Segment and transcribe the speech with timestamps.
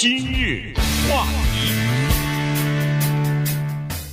[0.00, 0.72] 今日
[1.10, 1.72] 话题，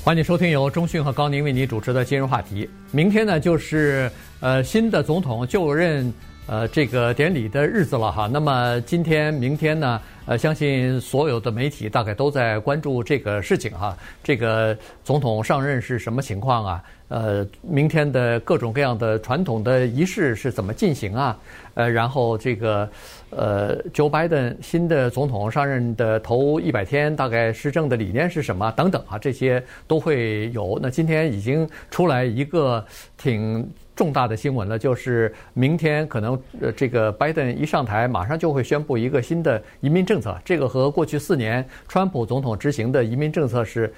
[0.04, 2.68] 欢迎收听由中讯和高宁为您主持的今日话题。
[2.90, 6.12] 明天呢，就是呃新的总统就任
[6.48, 8.30] 呃这个典礼的日子了哈。
[8.32, 13.98] 那么今天、明天呢，呃，相信所有的媒体大概都在关注这个事情哈。
[14.24, 16.84] 这个总统上任是什么情况啊？
[17.08, 21.38] 呃，明天的各种各样的传统的仪式是怎么进行啊？
[21.76, 22.90] 呃，然后这个
[23.30, 28.72] 呃，Joe Biden 新的总统上任的头一百天，大概施政的理念是什么？
[28.72, 30.80] 等等啊，这些都会有。
[30.82, 32.84] 那今天已经出来一个
[33.18, 40.38] 挺重大的新闻了，就是明天可能呃，这个拜登一上台，马上就会宣布一个新的移民政策。
[40.44, 43.94] 这个和过去四年川普总统执行的移民政策是。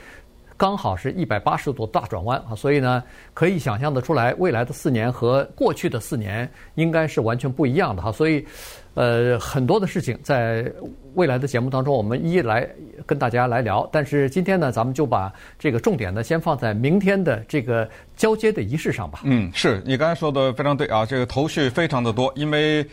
[0.58, 3.04] 刚好是一百八十度大转弯啊，所以呢，
[3.34, 8.12] 可以想象得出来，未来的四年和过去的四年应该是完全不一样的哈。
[8.12, 8.44] 所以，
[8.96, 10.70] 呃，很多的事情在
[11.14, 12.68] 未来的节目当中，我们一一来
[13.06, 13.88] 跟大家来聊。
[13.92, 19.20] 但是今天呢，咱们就把这个重点呢，先放在明天的这个交接的仪式上吧。
[19.26, 22.84] 嗯，是你刚才说的非常对啊，这个头绪非常的多，因为。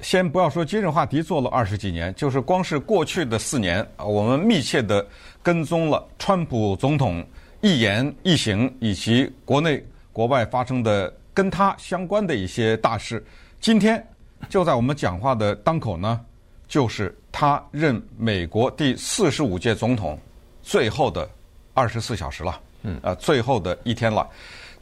[0.00, 5.04] 先不要说今日话题做了二十几年，就是光是过去的四年，我们密切的
[5.48, 7.26] 跟踪了川普总统
[7.62, 9.82] 一言一行以及国内
[10.12, 13.24] 国外发生的跟他相关的一些大事。
[13.58, 14.06] 今天
[14.50, 16.20] 就在我们讲话的当口呢，
[16.68, 20.18] 就是他任美国第四十五届总统
[20.62, 21.26] 最后的
[21.72, 24.28] 二十四小时了，嗯，呃，最后的一天了。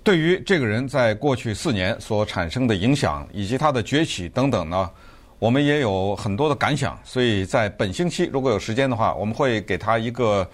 [0.03, 4.91] 对于这个人在过去四年所产生的影响以及他的崛起等等呢，
[5.39, 10.49] 我们也有很多的感想，所以在本星期如果有时间的话，我们会给他一个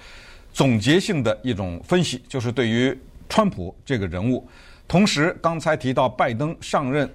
[0.53, 2.97] 总结性的一种分析，就是对于
[3.29, 4.45] 川普这个人物。
[4.89, 7.09] 同时，刚才提到拜登上任，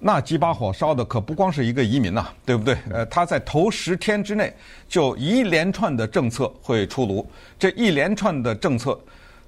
[0.00, 2.76] 那几把火烧的可不光是一个移民呐，对不对？
[2.90, 4.52] 呃，他在头十天之内
[4.88, 7.24] 就一连串的政策会出炉，
[7.56, 8.98] 这一连串的政策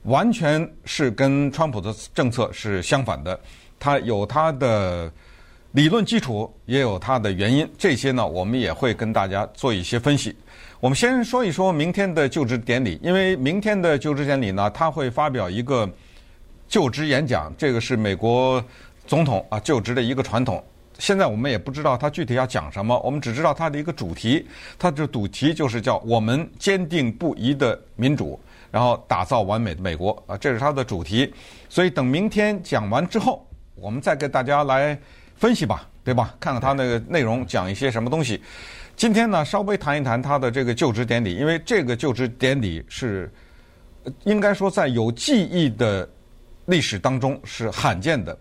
[0.05, 3.39] 完全是跟川普的政策是相反的，
[3.81, 5.11] 他有他的。
[5.73, 10.35] 理论基础也有它的原因，这些呢，我们也会跟大家做一些分析。
[10.81, 15.89] 我们先说一说明天的就职典礼，因为明天的就职典礼呢，他会发表一个
[16.67, 18.63] 就职演讲，这个是美国
[19.07, 20.61] 总统啊就职的一个传统。
[20.99, 24.45] 现在我们也不知道他具体要讲什么，我们只知道他的一个主题，
[24.77, 28.39] 他的主题就是叫“我们坚定不移的民主，
[28.73, 31.33] 然后打造完美的美国”啊，这是他的主题。
[31.69, 34.99] 所以等明天讲完之后，我们再给大家来。
[35.41, 36.35] 分析吧，对吧？
[36.39, 38.43] 看看他那个内容，讲一些什么东西。
[38.95, 43.33] 今天呢，稍微谈一谈他的这个就职典礼，因为这个就职典礼是
[44.25, 46.07] 应该说在有记忆的
[46.67, 48.39] 历史当中是罕见的。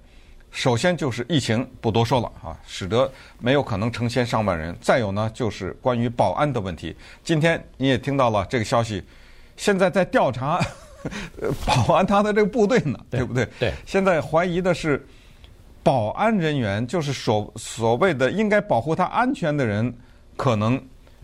[0.52, 4.76] 首先就是疫情，不多说了啊，使得没有可能成千上万人。
[4.82, 6.94] 再有呢，就是关于保安的问题。
[7.24, 9.02] 今天你也听到了这个消息，
[9.56, 10.60] 现在在调查
[11.66, 13.48] 保安他的这个部队呢，对不对？
[13.58, 13.74] 对。
[13.86, 15.08] 现在怀疑的是。
[15.82, 19.92] 保安人员就是所所谓的应该保护他安全的人，
[20.36, 20.80] 可能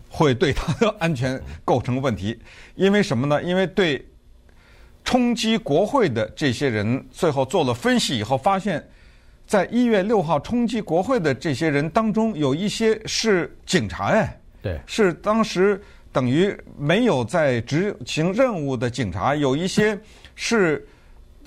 [0.08, 2.38] 会对他的安全构成问题。
[2.74, 3.42] 因为什么呢？
[3.42, 4.04] 因为对
[5.04, 8.82] 冲击国会的这些人，最后做了分析以后，发现，
[9.46, 15.80] 在一月六号冲击国会的这些人当中，有一些是警察哎，对，是当时
[16.12, 19.96] 等于没有在执行任务的警察，有一些
[20.34, 20.84] 是。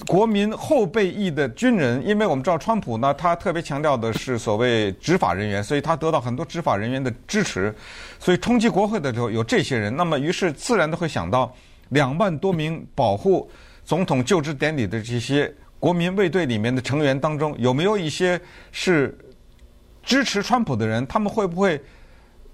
[0.08, 7.74] 国民后备役的军人，因为我们知道川普呢，他特别强调的是所谓执法人员，所以他得到很多执法人员的支持，
[8.18, 11.54] 所以冲击国会的时候有这些人，那么于是自然的会想到
[11.90, 13.50] 两万多名保护
[13.84, 18.40] 总统就职典礼的这些国民卫队里面的成员当中，有没有一些
[18.72, 19.16] 是
[20.02, 21.06] 支持川普的人？
[21.08, 21.80] 他们会不会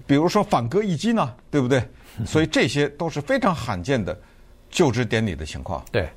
[0.07, 1.33] 比如说反戈一击呢？
[1.51, 1.83] 对不对？
[2.25, 4.17] 所以这些都是非常罕见的
[4.69, 5.83] 就职典礼的情况。
[5.91, 6.09] 对。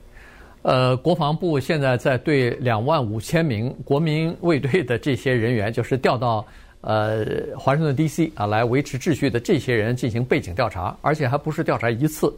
[0.63, 6.45] 呃，国防部现在在对两万五千名国民卫队的这些人员，就是调到
[6.81, 7.25] 呃
[7.57, 8.31] 华盛顿 D.C.
[8.35, 12.37] 啊来维持秩序的这些人进行背景调查，而且还不是调查一次，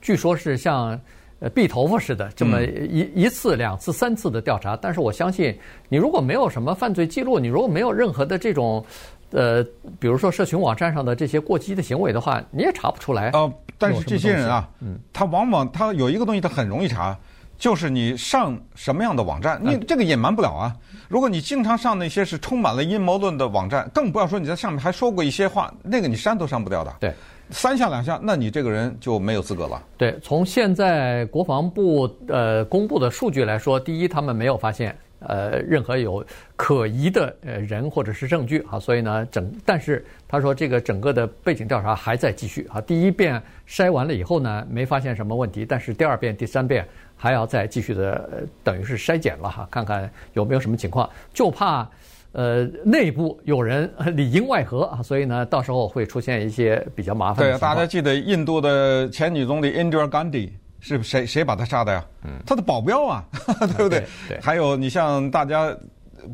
[0.00, 0.98] 据说是像
[1.38, 4.74] 呃秃头发似的这么一一次、两次、三次的调查。
[4.74, 5.56] 但是我相信，
[5.88, 8.84] 你如果没有什么犯罪记录，你如果没有任何的这种
[9.32, 9.62] 呃，
[10.00, 13.30] 比如说社群网站上的这些过激的行为的话，你也查不出来。
[13.30, 17.16] 呃，但是这些人啊，嗯，他往往他有一个东西，他很容易查。
[17.60, 20.74] 就是你上什么样的网站，你这个隐瞒不了啊。
[21.08, 26.90] 如果你经常上那些是充满了阴谋论的网站，更不要说你在上面还说过一些话，那个你删都删不掉的。
[26.98, 27.12] 对，
[27.50, 29.82] 三下两下，那你这个人就没有资格了。
[29.98, 36.24] 对，从现在国防部呃公布的数据来说，第一，他们没有发现；呃任何有
[36.56, 42.80] 可疑的呃人或者是证据啊，所以呢整，但是他说这个整个的背景调查还在继续啊。
[42.80, 46.86] 第一遍筛完了以后呢，没发现什么问题，但是第二遍、第三遍
[47.20, 51.86] 还要再继续的，呃、等于是筛检了哈，看看有没有什么情况，就怕。
[52.32, 57.54] 呃，内部有人里应外合啊，所以呢，到时候会出现一些比较麻烦的。
[57.54, 61.26] 对，大家记得印度的前女总理 Indira Gandhi 是谁？
[61.26, 62.04] 谁把他杀的呀？
[62.22, 63.24] 嗯，他的保镖啊，
[63.76, 64.04] 对不对？
[64.28, 64.38] 对。
[64.40, 65.76] 还有，你像大家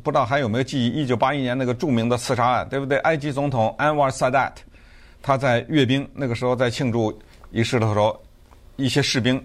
[0.05, 0.91] 不知道还有没有记忆？
[0.91, 2.99] 一九八一年那个著名的刺杀案，对不对？
[2.99, 4.53] 埃及总统 Anwar Sadat，
[5.23, 7.19] 他在阅兵那个时候在庆祝
[7.53, 8.21] 仪式的时候，
[8.77, 9.43] 一些士兵。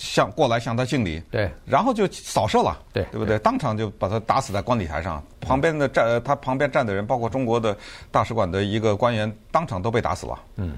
[0.00, 3.36] 向过来向他敬礼，对，然后就扫射了，对，对不对？
[3.40, 7.76] 当场就把他打死在观礼台上，旁边的站他旁边站的人，包括中国的
[8.12, 10.38] 大使馆的一个官员，当场都被打死了。
[10.54, 10.74] 嗯，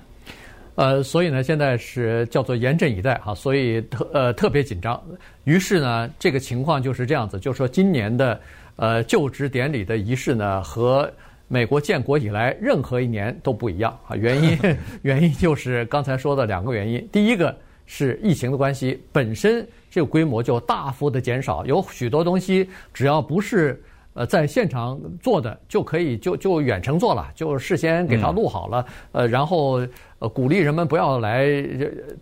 [0.74, 4.98] 呃，所以呢，现在是叫做严阵以待哈，所以特呃特别紧张。
[5.44, 8.40] 于是呢，这个情况就是这样子，就是说今年的
[8.76, 11.12] 呃就职典礼的仪式呢，和
[11.46, 14.16] 美国建国以来任何一年都不一样啊。
[14.16, 14.58] 原因
[15.02, 17.54] 原因就是刚才说的两个原因，第一个。
[17.92, 23.82] 是疫情的关系，本身这个规模就大幅的减少，有许多东西只要不是
[24.14, 29.84] 呃在现场做的，就可以就就远程做了，就事先给他录好了，呃，然后
[30.20, 31.48] 呃鼓励人们不要来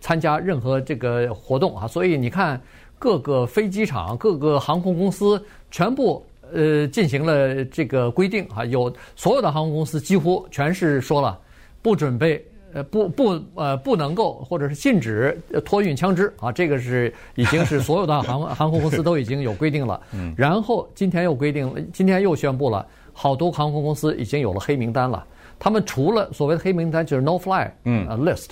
[0.01, 2.59] 参加任何这个活动啊，所以你看
[2.97, 5.39] 各个飞机场、各个航空公司
[5.69, 11.39] 全部呃进行了这个规定啊，有所有的航空公司几乎全是说了
[11.79, 12.43] 不准备。
[12.73, 15.35] 呃，不不，呃，不能够，或者是禁止
[15.65, 19.99] 托运枪支啊，这个是已经是所有的航 航空公司都已经有规定了。
[20.13, 20.33] 嗯。
[20.37, 25.25] 然后今天又规定，今天又宣布了，好多航空公司已经有了黑名单了。
[25.57, 28.51] 他们除了所谓的黑名单，就是 no fly，嗯，list，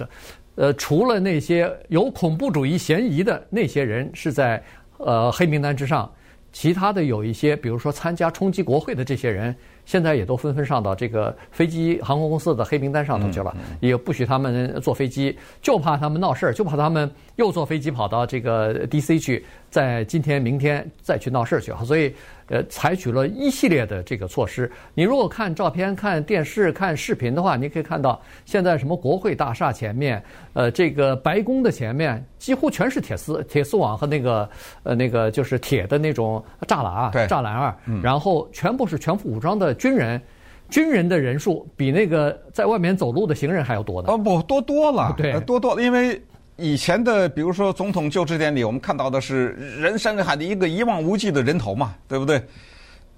[0.55, 4.61] 呃，除了那些有恐怖主义嫌疑的那些人是在
[4.97, 6.11] 呃黑名单之上，
[6.51, 9.55] 其他的有一些，比如说参加冲击国会的这些人。
[9.87, 21.71] 现在也都纷纷上到这个飞机航空公司的黑名单上头去了，也不许他们坐飞机，就怕他们闹事儿，就怕他们又坐飞机跑到这个 DC 去，在今天、明天再去闹事儿去。
[21.85, 22.13] 所以。
[22.49, 24.71] 呃，采取了一系列的这个措施。
[24.93, 30.23] 你如果看照片、看电视、看视频的话，你可以看到现在什么国会大厦前面，
[30.53, 34.49] 呃，这个白宫的前面几乎全是铁丝、铁丝网和那个
[34.83, 37.77] 呃那个就是铁的那种栅栏啊，栅栏啊。
[38.01, 40.21] 然后全部是全副武装的军人，
[40.69, 44.07] 军人的人数比那个在外面走路的行人还要多呢。
[44.09, 46.21] 哦，不多多了，对，多多了，因为。
[46.57, 49.49] 以前的，比如说总统就职典礼，我们看到的是
[49.79, 52.43] 人山人海的一个一望无际的人头嘛，对不对？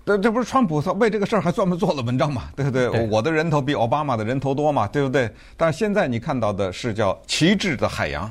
[0.05, 2.89] 这这不是川普他为这个事儿还专门做了文章嘛，对不对？
[2.89, 5.29] 对我的人头比奥巴马的人头多嘛，对不对？
[5.55, 8.29] 但是现在你看到的是叫旗帜的海洋，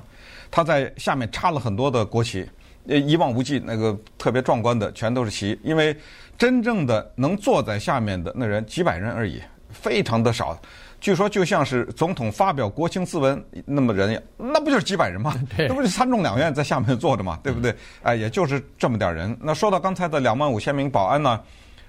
[0.51, 2.47] 他在下面插了很多的国旗，
[2.87, 5.97] 呃一望无际，那个特别壮观的全都是旗，因为
[6.37, 9.41] 真正的能坐在下面的那人几百人而已，
[9.71, 10.59] 非常的少。
[11.01, 15.33] 据说就像是总统发表国情咨文那么人，那不就是几百人吗？
[15.57, 17.39] 那不就参众两院在下面坐着吗？
[17.43, 17.73] 对不对？
[18.03, 19.37] 哎，也就是这么点人。
[19.41, 21.41] 那说到刚才的两万五千名保安呢，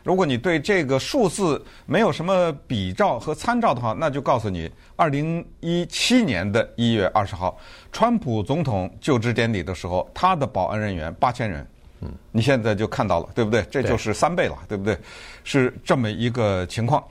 [0.03, 7.57] 如果你对这个数字没有什么比照和参照的话，那就告诉你，二零一七年的一月二十号，
[7.91, 11.67] 川普总统就职典礼的时候，他的保安人员八千人。
[12.01, 13.63] 嗯，你现在就看到了，对不对？
[13.71, 14.95] 这就是三倍了，对不对？
[15.43, 17.03] 是这么一个情况。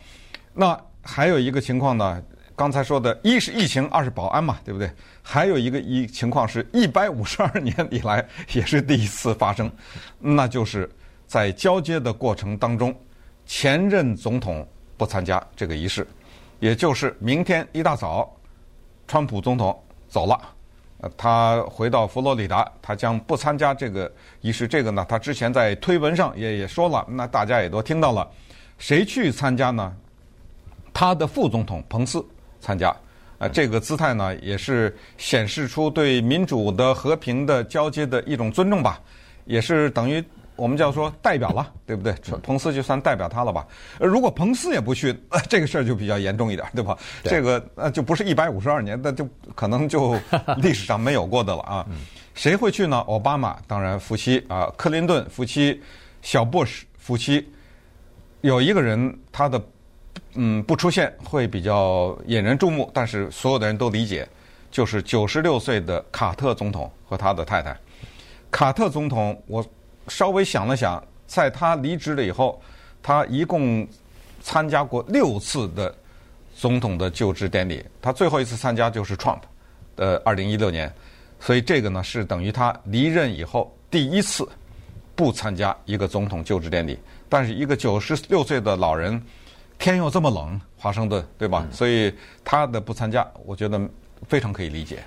[0.54, 0.80] 那。
[1.10, 2.22] 还有一个情况呢，
[2.54, 4.90] 刚才说的，一是疫情，二是保安嘛，对不对？
[5.22, 8.22] 还有一个一情况是一百五十二年以来
[8.52, 9.72] 也是第一次发生，
[10.18, 10.88] 那就是
[11.26, 12.94] 在交接的过程当中，
[13.46, 16.06] 前任总统不参加这个仪式，
[16.60, 18.30] 也就是明天一大早，
[19.06, 20.38] 川普总统走了，
[21.00, 24.12] 呃，他回到佛罗里达，他将不参加这个
[24.42, 24.68] 仪式。
[24.68, 28.30] 这个呢，他之前在推文上也也说了，那大家也都听到了，
[28.76, 29.90] 谁去参加呢？
[30.98, 32.26] 他的副总统彭斯
[32.58, 32.92] 参加，
[33.38, 39.00] 啊，这个姿态呢，也是显示出对民主的和平的交接的一种尊重吧，
[39.44, 40.20] 也是等于
[40.56, 42.12] 我们叫说代表了，对不对？
[42.42, 43.64] 彭斯就算代表他了吧。
[44.00, 46.98] 如果彭斯也不去，呃，这个事儿就比较严重一点，对吧？
[47.22, 49.24] 对这个呃就不是一百五十二年，那就
[49.54, 50.18] 可能就
[50.56, 51.86] 历史上没有过的了啊。
[52.34, 52.98] 谁会去呢？
[53.06, 55.80] 奥巴马当然夫妻啊，克林顿夫妻，
[56.22, 57.48] 小布什夫妻，
[58.40, 59.62] 有一个人他的。
[60.40, 64.26] 嗯，不出现会比较引人注目，但是所有的人都理解，
[64.70, 67.76] 就是九十六岁的卡特总统和他的太太。
[68.48, 69.66] 卡特总统，我
[70.06, 72.62] 稍微想了想，在他离职了以后，
[73.02, 73.84] 他一共
[74.40, 75.92] 参加过六次的
[76.54, 79.40] 总统的就职典礼，他最后一次参加就是 Trump
[79.96, 80.94] 的二零一六年，
[81.40, 84.48] 所以这个呢是等于他离任以后第一次
[85.16, 86.96] 不参加一个总统就职典礼。
[87.28, 89.20] 但是一个九十六岁的老人，
[89.78, 91.66] 天又这么冷，华盛顿对吧？
[91.70, 92.12] 所以
[92.44, 93.80] 他的不参加，我觉得
[94.26, 94.98] 非常可以理解。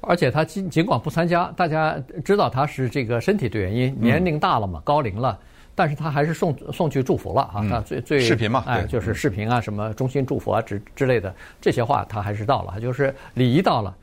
[0.00, 5.38] 而且他尽尽管不参加，大家知道他是这个身体的原因，年龄大了嘛，高龄了。
[5.74, 7.64] 但是他还是送送去祝福了啊！
[7.66, 13.96] 他最最视频嘛，哎，就是视频啊，什么衷心祝福啊之之类的这些话，他还是到了，就是礼仪到了。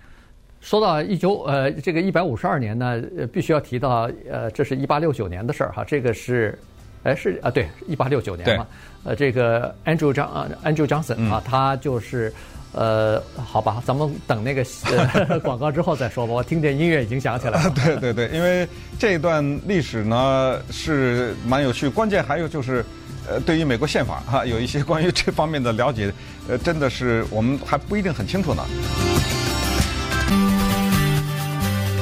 [0.61, 2.99] 说到一九呃这个一百五十二年呢，
[3.31, 6.57] 必须要提到呃，这是一八六九年的事儿哈，这个是
[7.03, 8.68] 哎是啊对，一八六九年嘛，
[9.03, 12.34] 呃这个 Andrew John 啊 Andrew Johnson 啊，他就是。
[12.72, 14.63] 呃，好吧，咱们等那个
[15.27, 16.34] 呃 广告之后再说吧。
[16.34, 17.70] 我听见音乐已经响起来了。
[17.74, 18.68] 对对对，因为
[19.00, 22.86] 这段历史呢是蛮有趣，关键还有就是，
[23.27, 26.13] 呃，对于美国宪法哈，有一些关于这方面的了解，
[26.48, 28.63] 呃，真的是我们还不一定很清楚呢。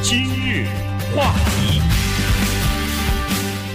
[0.03, 0.67] 今日
[1.15, 2.06] 话题。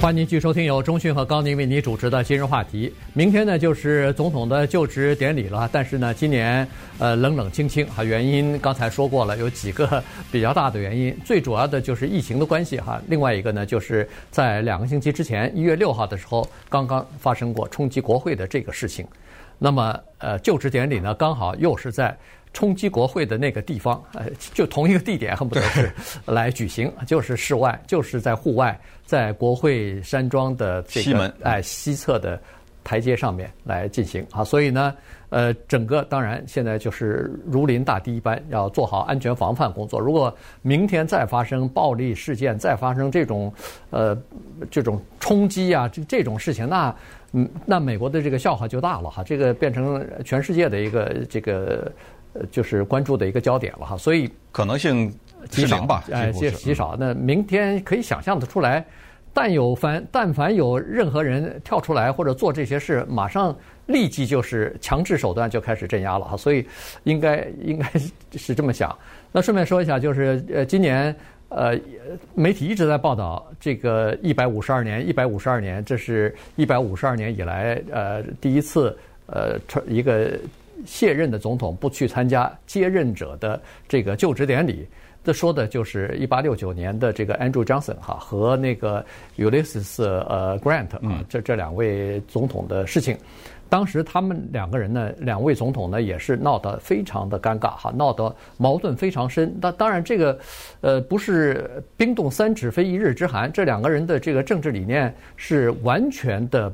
[0.03, 2.93] 欢迎您继续收听由中讯和高宁为您主持的今日话题。
[3.13, 6.67] 明天呢就是总统的就职典礼了，但是呢今年
[6.99, 13.01] 呃冷冷清清哈，原因刚才说过了，有几个比较大的原因，最主要的就是疫情的关系哈。
[13.07, 19.07] 另外一个呢就是在两个星期之前，一月六号的时候刚刚发生过冲击国会的这个事情。
[19.57, 22.19] 那么呃就职典礼呢刚好又是在。
[22.53, 25.91] 冲击国会的那个地方，呃，就同一个地点，恨不得是
[26.27, 32.39] 来举行，就是室外，就是在户外，在国会山庄的这个西门哎西侧的
[32.85, 34.45] 台阶上面来进行啊。
[34.45, 34.95] 所以呢，
[35.31, 39.99] 呃，整个当然现在就是如临大敌一般，要做好安全防范工作。
[39.99, 43.51] 如果明天再发生暴力事件，再发生这种
[43.89, 44.15] 呃
[44.71, 46.95] 这种冲击啊，这这种事情，那
[47.33, 51.91] 嗯，那美国的这个笑话就大了哈，这个变成全世界的一个这个。
[52.35, 55.13] 呃，就是关注的一个焦点了哈，所以可能性
[55.51, 56.97] 极少吧，哎，极极少。
[56.99, 58.83] 那明天可以想象得出来，
[59.35, 63.55] 但有凡但凡有任何人跳出来或者做这些事，马上
[63.87, 66.37] 立即就是强制手段就开始镇压了哈。
[66.37, 66.67] 所以
[67.05, 67.87] 应该应该
[68.39, 68.97] 是这么想。
[69.31, 71.15] 那顺便说一下，就是呃，今年
[71.51, 71.79] 呃，
[72.35, 78.97] 媒体一直在报道这个一百五十二年，一百五十二年，这是一百五十二年以来呃第一次
[79.27, 80.31] 呃一个。
[80.87, 84.87] 卸任的总统不去参加接任者的这个就职典礼，
[85.25, 89.05] 这说的就是一八六九年的这个 Andrew Johnson 哈和那个
[89.37, 93.17] Ulysses 呃 Grant 啊这这两位总统的事情。
[93.73, 99.51] 当时他们两个人呢，两位总统呢也是闹得非常的尴尬哈，闹得矛盾非常深。
[99.63, 100.39] 那当然这个，
[100.83, 106.71] 呃，不是冰冻三尺非一日之寒，这两个人的这个政治理念是完全的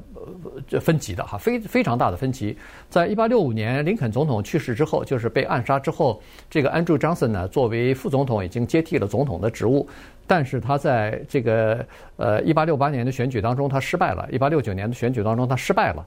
[0.72, 2.58] 呃分歧的哈，非非常大的分歧。
[2.90, 9.88] 在一八六五年林肯总统去世之后，就是被暗杀之后，这个 Andrew Johnson 呢作为副总统已经接替了总统的职务，
[10.26, 11.86] 但是他在这个
[12.16, 16.04] 呃一八六八年的选举当中他失败了，一八六九年的选举当中他失败了。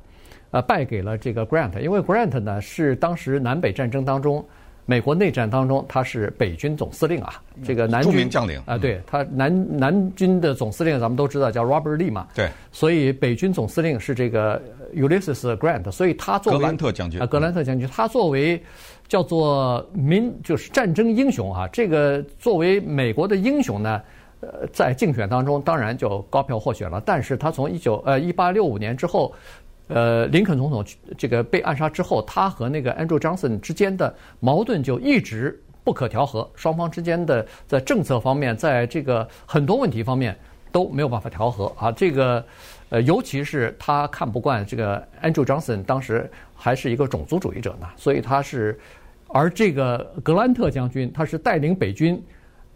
[0.52, 4.46] 呃，败给了这个 Grant，因为 Grant 呢是当时南北战争当中，
[4.86, 14.62] 美国内战当中他是北军总司令啊，这个南军将领啊，对他南南军的总司令咱们都知道叫 Robert Lee 嘛，对，所以北军总司令是这个
[14.94, 18.62] Ulysses Grant，所以他作为格兰特将军啊，格兰特将军，他作为
[19.08, 24.02] 叫做民就是战争英雄啊，这个作为美国的英雄呢，
[24.42, 29.34] 呃，在竞选当中当然就高票获选了，但是他从一九呃一八六五年之后。
[29.94, 30.86] 呃，林肯总统
[31.18, 40.38] 这个被暗杀之后，他和那个 Andrew Johnson 之间的矛盾就一直不可调和，双方之间的在政策方面，在这个很多问题方面
[40.72, 41.92] 都没有办法调和啊。
[41.92, 42.44] 这个
[42.90, 48.80] 呃，尤其是他看不惯这个 Andrew Johnson 当时还是一个种族主义者呢，所以他是，
[49.28, 52.24] 而这个格兰特将军他是带领北军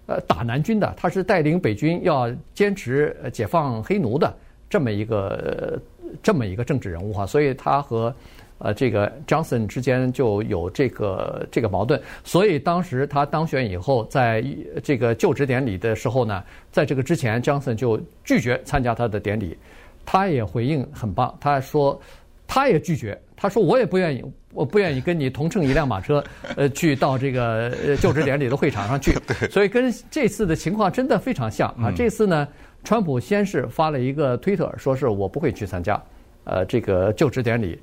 [0.07, 4.33] 呃打南军的，他是带领北军要坚持解放黑奴的
[4.69, 5.79] 这么一个。
[6.23, 8.13] 这么一个政治人物哈，所以他和
[8.57, 12.01] 呃这个 Johnson 之间就有这个这个矛盾。
[12.23, 14.43] 所以当时他当选以后，在
[14.83, 19.57] 这个就职典礼的时候呢，在这个之前，Johnson 就拒绝参加他的典礼。
[20.05, 21.99] 他也回应很棒，他说
[22.47, 26.23] 他也拒绝，他说我也不愿意，我不愿意跟你同乘一辆马车，
[26.55, 29.13] 呃，去到这个就职典礼的会场上去。
[29.51, 31.91] 所以跟这次的情况真的非常像啊。
[31.95, 32.47] 这次呢。
[32.85, 36.01] 川普先是发了一个推特，说是我不会去参加，
[36.45, 37.77] 呃，这个就职典礼。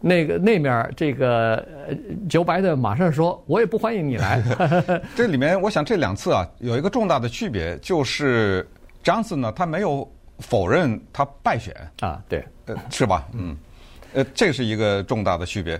[0.00, 1.60] 那个那面这个
[2.28, 4.40] Joe Biden 马上说，我也不欢迎你来。
[5.14, 8.66] 这里面我想这两次啊，有一个重大的区别，就是
[9.04, 13.26] Johnson 呢，他没有否认他败选啊，对，呃，是吧？
[13.32, 13.56] 嗯，
[14.14, 15.78] 呃，这是一个重大的区别。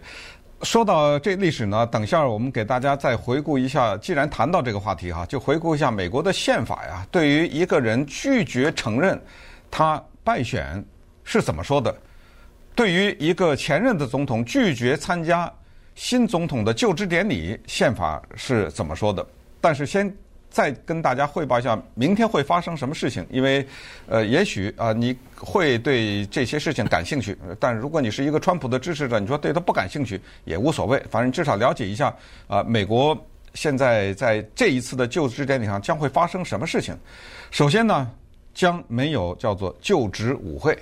[0.63, 3.97] 说到这历史呢，等下我们给大家再回顾一下。
[3.99, 7.07] 既然谈到这个话题哈，就回顾一下美国的宪法呀。
[7.13, 9.21] 对于一个人拒绝承认
[9.71, 10.85] 他败选
[11.23, 11.95] 是怎么说的？
[12.75, 15.53] 对于一个前任的总统拒绝参加
[15.95, 19.25] 新总统的就职典礼，宪法是怎么说的？
[19.61, 20.13] 但是先
[20.51, 23.25] 再跟大家汇报一下，明天会发生什么事情？
[23.31, 23.67] 因为，
[24.07, 27.37] 呃，也许啊，你会对这些事情感兴趣。
[27.61, 32.15] 但如果你是一个川普的支持者，你说对他不感兴趣也无所谓，反正至少了解一下
[32.47, 33.17] 啊，美国
[33.55, 36.97] 现在在这一次的就职典礼上将会发生什么事情。
[37.51, 38.11] 首先呢，
[38.55, 40.77] 将没有叫做就职舞会。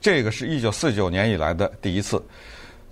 [0.00, 2.22] 这个是一九四九年以来的第一次。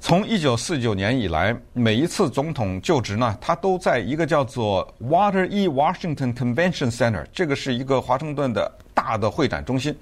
[0.07, 5.67] 从一九四九年以来，每一次总统就职呢，他都在一个叫做 Water E.
[5.67, 9.93] Washington Convention Center，这个是一个华盛顿的大的会展中心，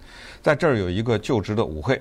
[0.43, 1.99] 在这儿有一个就职的舞会。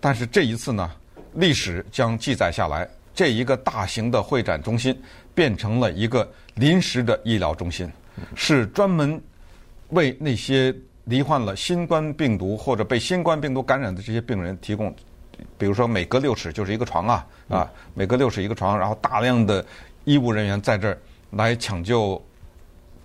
[0.00, 0.90] 但是这一次呢，
[1.34, 5.00] 历史将记载下来，这一个大型的会展中心
[5.32, 7.88] 变成了一个临时的医疗中心，
[8.34, 9.22] 是专门
[9.90, 10.74] 为那些。
[11.04, 14.94] 罹患了新冠病毒或者被新冠病毒感染的这些病人提供，
[15.56, 19.64] 比如说每隔六尺就是一个床啊啊，每隔六尺一个床，然后大量的
[20.04, 20.98] 医务人员在这儿
[21.30, 22.22] 来抢救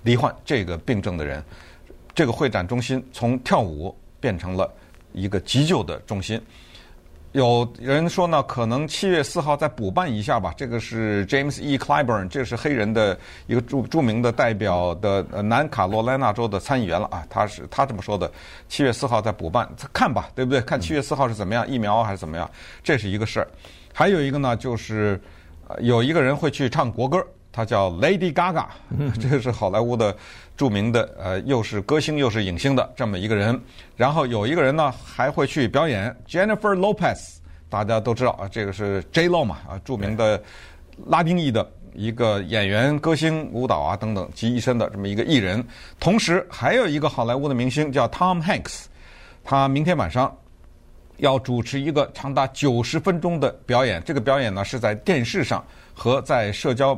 [0.04, 1.44] 罹患这个病症的人。
[2.16, 4.72] 这个会展中心从跳舞变成了
[5.14, 6.40] 一个急救的中心。
[7.34, 10.54] 有人说呢，可能七月四号再补办一下吧。
[10.56, 11.76] 这个是 James E.
[11.80, 17.26] Clyburn，这是黑人的一个著著名的代表的南卡罗来纳州的参议员了啊。
[17.32, 18.32] 他是他这么说的，
[18.70, 20.62] 七月四号再补办，看吧，对不对？
[20.62, 22.48] 看七月四号是怎么样，疫苗还是怎么样？
[22.84, 23.48] 这是一个事儿。
[23.92, 25.20] 还有一个呢，就是
[25.80, 27.26] 有一个人会去唱国歌。
[27.56, 28.66] 他叫 Lady Gaga，
[29.22, 30.16] 这个是好莱坞的
[30.56, 33.60] 著名的呃，又是歌星又是影星的这么一个人。
[33.96, 37.38] 然后有一个人呢，还会去表演 Jennifer Lopez，
[37.70, 40.42] 大家都知道啊，这个是 J Lo 嘛啊，著名的
[41.08, 45.64] 拉丁裔的一个演员、歌星、舞蹈啊等等集一身的这么一个艺人。
[46.00, 48.84] 同时还有一个好莱坞的明星叫 Tom Hanks，
[49.44, 50.36] 他明天晚上
[51.18, 54.02] 要主持一个长达九十分钟的表演。
[54.04, 56.96] 这个表演呢是在电视上和在社交。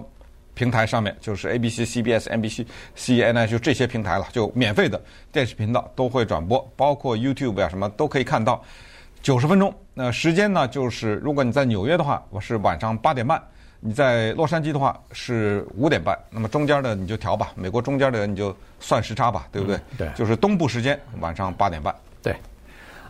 [0.56, 2.66] 平台上面就是 ABC、CBS、NBC、
[2.98, 5.00] CNN 就这些平台了，就免费的
[5.32, 8.64] 电视频道都会转播，包括 YouTube 啊什么都可以看到，
[9.22, 9.72] 九十分钟。
[9.94, 13.38] 那时间呢，就是如果你在纽约的话，我是晚上八点半；
[13.79, 16.18] 你在洛杉矶的话是五点半。
[16.29, 19.77] 那么中间的你就调吧，美国中间的你就算时差吧，对不对？
[19.77, 21.94] 嗯、对，就是东部时间晚上八点半。
[22.22, 22.36] 对。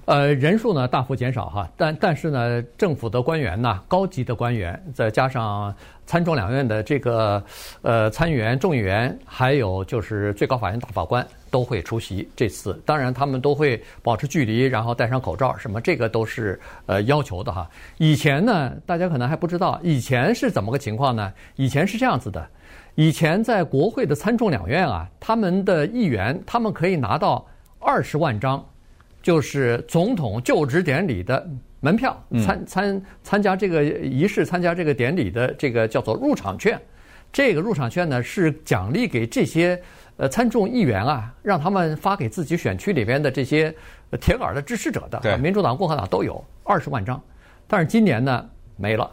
[0.05, 7.43] 呃，人数呢大幅减少哈，但但是呢，政府的官员呢，高级的官员，再加上参众两院的这个
[7.81, 12.79] 呃参议员、众议员，还有就是最高法院大法官都会出席这次。
[12.85, 17.69] 当然，他们都会保持距离，然后戴上口罩，什么这个都是呃要求的哈。
[17.97, 21.33] 以前呢，大家可能还不知道，以前是怎么个情况呢？
[21.55, 22.47] 以前是这样子的，
[22.95, 27.45] 以前在国会的参众两院啊，他们的议员他们可以拿到
[27.79, 28.63] 二十万张。
[29.23, 31.49] 就是总统就职典礼的
[31.85, 36.81] 门票，参参参加这个仪式、参加这个典礼的这个叫做入场券。
[37.31, 39.79] 这个入场券呢，是奖励给这些
[40.17, 43.71] 呃参众议员啊，让他们发给自己选区里边的这些
[44.19, 47.21] 铁杆的支持者的，民主党、共和党都有二十万张。
[47.67, 49.07] 但是今年呢没了，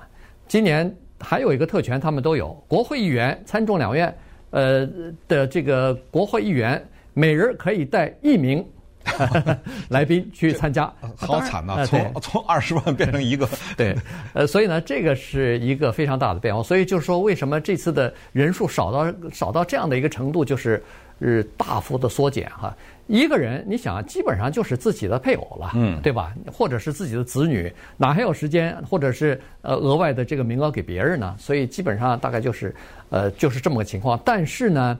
[0.48, 4.16] 今年还有一个特权，他们都有国会议员、参众两院
[4.48, 4.88] 呃
[5.28, 6.82] 的这个国会议员，
[7.12, 8.66] 每人可以带一名。
[9.88, 11.84] 来宾去参加，好惨呐！
[11.86, 13.96] 从从二十万变成一个， 对，
[14.32, 16.62] 呃，所以呢，这个是一个非常大的变化。
[16.62, 20.82] 所以就是说，为什么这次的人数少到少到这样的一个程度，就是
[21.20, 22.74] 是大幅的缩减哈。
[23.08, 26.32] 一个人，你想，基本上就是自己的配偶了，嗯，对吧？
[26.50, 31.34] 或者是自己的子女，哪还有时间，或者是呃额外的这个名额给别人呢？
[31.38, 32.74] 所以基本上大概就是
[33.10, 34.18] 呃就是这么个情况。
[34.24, 34.98] 但是呢，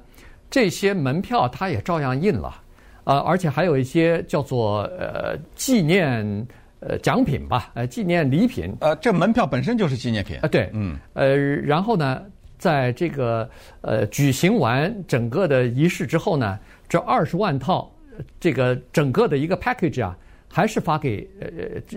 [0.51, 2.55] 这些门票他也照样印了。
[3.05, 6.25] 啊，而且还有一些叫做呃纪念
[6.81, 8.75] 呃奖品吧，呃纪念礼品。
[8.81, 12.23] 呃，这门票本身就是纪念品啊，对，嗯，呃，然后呢，
[12.59, 13.49] 在这个
[13.81, 17.91] 呃举行完整个的仪式之后呢，这二十万套
[18.39, 20.17] 这个整个的一个 package 啊，
[20.49, 21.29] 还是发给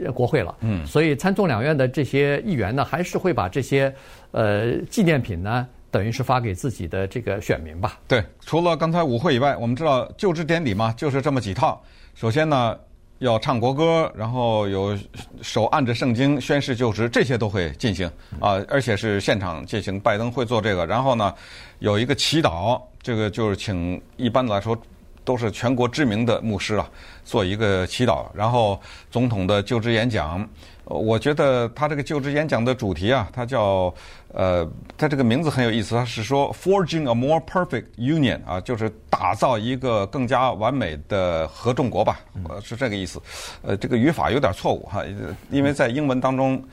[0.03, 0.55] 呃国会了。
[0.61, 3.93] 嗯，所以参众两院的这些议员呢，还是会把这些
[4.31, 5.67] 呃纪念品呢。
[5.95, 7.97] 等于是发给自己的这个选民吧。
[8.05, 11.81] 对，除了刚才舞会以外，我们知道就职典礼嘛，就是这么几套。
[12.15, 12.77] 首先呢，
[13.19, 14.97] 要唱国歌，然后有
[15.41, 19.97] 手按着圣经宣誓就职，这些都会进行啊，而且是现场进行。
[19.97, 21.34] 拜登会做这个，然后呢，
[21.79, 24.77] 有一个祈祷，这个就是请一般来说
[25.23, 26.89] 都是全国知名的牧师啊，
[27.23, 28.25] 做一个祈祷。
[28.34, 28.77] 然后
[29.10, 30.45] 总统的就职演讲，
[30.85, 33.93] 我觉得他这个就职演讲的主题啊，他叫
[34.33, 42.19] 呃，他这个名字很有意思，他是说 “Forging a more perfect union” 啊，就是打造一个更加完美的合众国吧，
[42.63, 43.21] 是这个意思。
[43.61, 45.03] 呃，这个语法有点错误哈，
[45.49, 46.63] 因为在英文当中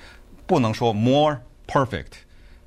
[0.47, 2.13] 不能说 “more perfect”，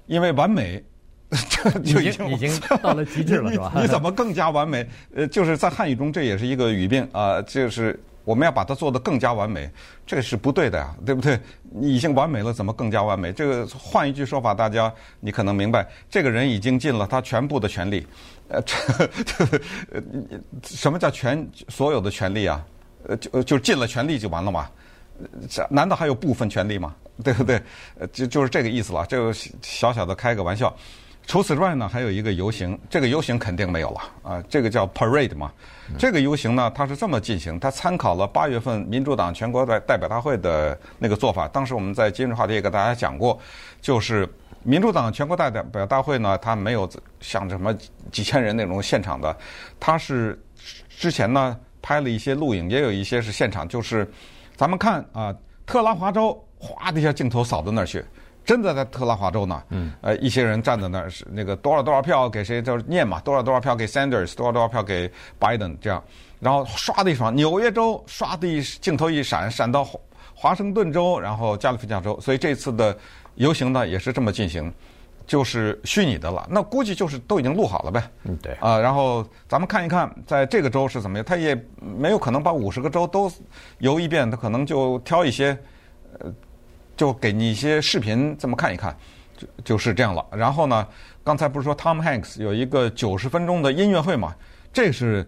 [0.07, 0.83] 因为完美。
[1.49, 3.73] 这就已经已经到了极致了，是吧？
[3.81, 4.87] 你怎么更加完美？
[5.15, 7.41] 呃，就是在汉语中，这也是一个语病啊。
[7.41, 9.69] 就是我们要把它做得更加完美，
[10.05, 11.39] 这个是不对的呀，对不对？
[11.61, 13.31] 你已经完美了，怎么更加完美？
[13.31, 18.05] 这个换一句说法，大家你可能明白，这个人已经尽了他全部的全力。
[18.49, 19.45] 呃，这
[19.91, 20.01] 呃，
[20.63, 22.65] 什么叫全所有的权力啊？
[23.07, 24.69] 呃，就就尽了全力就完了吗？
[25.49, 26.95] 这难道还有部分权力吗？
[27.23, 27.61] 对不对？
[27.99, 29.05] 呃，就就是这个意思了。
[29.07, 30.75] 这个小小的开个玩笑。
[31.27, 35.51] 除此之外呢，还有一个游行，这个游行肯定没有了啊，这个叫 parade 嘛。
[35.97, 41.47] 这个游行呢，它是这么进行，它参考了八月份民主党全国代代表大会的那个做法。
[41.47, 43.39] 当时我们在今日话题也给大家讲过，
[43.81, 44.27] 就是
[44.63, 47.73] 民主党全国代表大会呢，它没有像什么
[48.11, 49.35] 几千人那种现场的，
[49.79, 50.39] 它是
[50.89, 54.09] 之前呢拍了一些录影，也有一些是现场，就是
[54.55, 55.35] 咱们看啊，
[55.65, 58.03] 特拉华州哗的一下镜头扫到那儿去。
[58.45, 66.01] 真的在特拉华州呢，嗯，呃，一些人站在那儿是那个多少多少票给谁就是念嘛，多少多少票给 Sanders，多少多少票给 Biden 这样，
[66.39, 69.83] 然后唰的一双，纽约州唰的一镜头一闪，闪到
[70.35, 72.95] 华盛顿州，然后加利福尼亚州，所以这次的
[73.33, 74.71] 游行呢也是这么进行，
[75.25, 83.31] 就是虚拟的了，那估计就是都已经录好了呗，嗯，对，啊，然后咱们看一看，在这个州是怎么样，他也没有可能把五十个州都
[83.79, 85.57] 游一遍，他可能就挑一些，
[86.19, 86.31] 呃。
[86.95, 88.95] 就给你一些视频，这么看一看，
[89.37, 90.25] 就就是这样了。
[90.31, 90.87] 然后呢，
[91.23, 94.33] 刚才不是说 Tom Hanks 有一个九十分钟的音乐会嘛？
[94.71, 95.27] 这是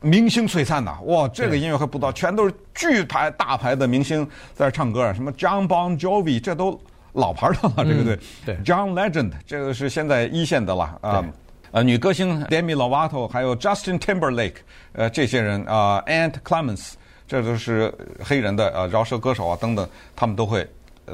[0.00, 0.98] 明星璀璨呐！
[1.04, 6.80] 哇，这个音乐会不知道，全都是巨牌大牌的明星在这唱歌，什么 John Bon Jovi，这都
[7.12, 8.18] 老牌的了，对不对？
[8.46, 11.24] 对，John Legend，这个是现在一线的了啊。
[11.70, 14.54] 呃，女歌星 Demi Lovato，还有 Justin Timberlake，
[14.92, 16.92] 呃，这些人啊，Ant Clemens，
[17.26, 17.92] 这都是
[18.24, 20.66] 黑人的呃饶舌歌手啊等等，他们都会。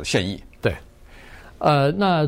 [0.02, 0.74] 现役对，
[1.58, 2.26] 呃，那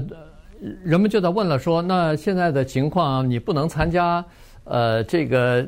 [0.85, 4.25] 人们就在问了说，说那现在的情况，你不能参加
[4.65, 5.67] 呃这个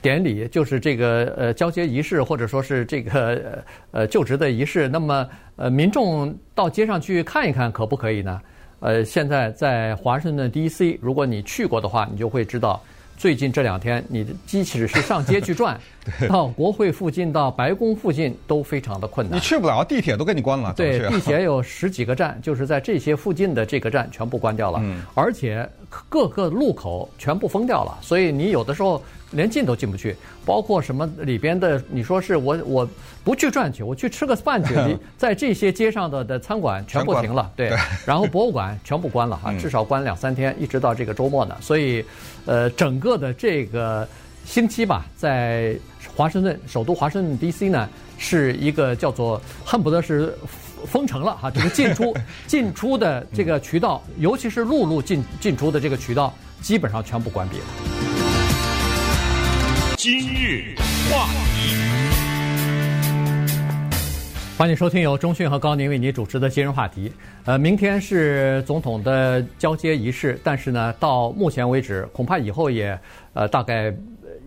[0.00, 8.40] 典礼，就是这个呃交接仪式，或者说是这个呃就职的仪式，那么呃民众到街上去看一看，可不可以呢？
[8.80, 12.80] 呃，现在在华盛顿 D.C.，如果你去过的话，你就会知道。
[13.18, 15.78] 最近这两天，你的即使是上街去转，
[16.30, 19.36] 到国会附近、到白宫附近都非常的困难。
[19.36, 20.72] 你去不了，地铁都给你关了。
[20.74, 25.68] 对， 地铁有十几个站，就是在这些附近的这个站全部关掉了，嗯、而且
[26.08, 29.02] 各个路口全部封掉了，所以你有的时候。
[29.32, 31.78] 连进都进不去，包括什么里边的？
[31.90, 32.88] 你说是我我
[33.22, 34.74] 不去转去，我去吃个饭去，
[35.18, 37.70] 在这些街上的的餐馆全部停了，对，
[38.06, 41.54] 然后博物馆全部关了哈，至少关两三天，一直到这个周末呢。
[41.60, 42.02] 所以，
[42.46, 44.08] 呃，整个的这个
[44.46, 45.76] 星期吧，在
[46.16, 47.68] 华盛顿首都华盛顿 D.C.
[47.68, 50.34] 呢，是一个叫做恨不得是
[50.86, 57.64] 封城了哈，这个进出 进出的这个渠道，尤其是陆路进进出的这个渠道，基本上全部关闭了。
[59.96, 60.74] 今日
[61.10, 61.74] 话题，
[64.56, 67.12] 欢迎收听由中讯和高宁为您主持的今日话题。
[67.44, 72.98] 呃，明天是总统的交接仪式，但是呢，到目前为止，恐怕以后也
[73.34, 73.92] 呃大概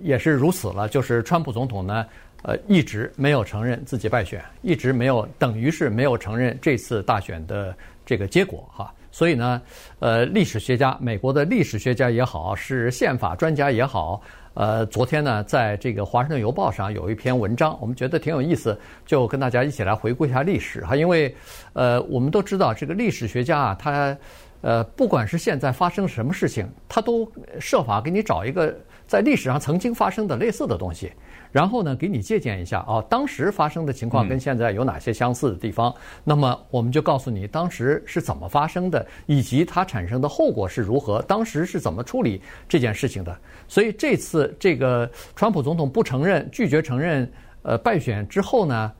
[0.01, 0.87] 也是如此了。
[0.87, 2.05] 就是川普总统呢，
[2.43, 7.75] 呃，一直没有承认自己败选，一直没有等于是没有承认这次大选的
[8.05, 8.93] 这个结果哈。
[9.11, 9.61] 所以呢，
[9.99, 14.21] 呃，历史学家，美国的历史学家也好，是宪法专家也好。
[14.53, 20.95] 呃，昨天呢，在这个《华盛顿邮报》上有一篇文章，我们觉得挺有意思，就跟大家一起来回顾一下历史哈。
[20.95, 21.33] 因为，
[21.73, 24.17] 呃，我们都知道这个历史学家啊，他
[24.61, 28.77] 呃，不管是现在发生什么事情，他都设法给你找一个
[29.07, 31.11] 在历史上曾经发生的类似的东西。
[31.51, 35.91] 然后呢，给你借鉴一下啊，当时发生的情况跟现在有哪些相似的地方？
[35.91, 43.37] 嗯、那么我们就告诉你当时是怎么发生的，以及它产生的后果是如何，当时是怎么处理这件事情的。
[43.67, 47.29] 所以这次这个川普总统不承认、拒绝承认
[47.63, 48.91] 呃败选之后呢，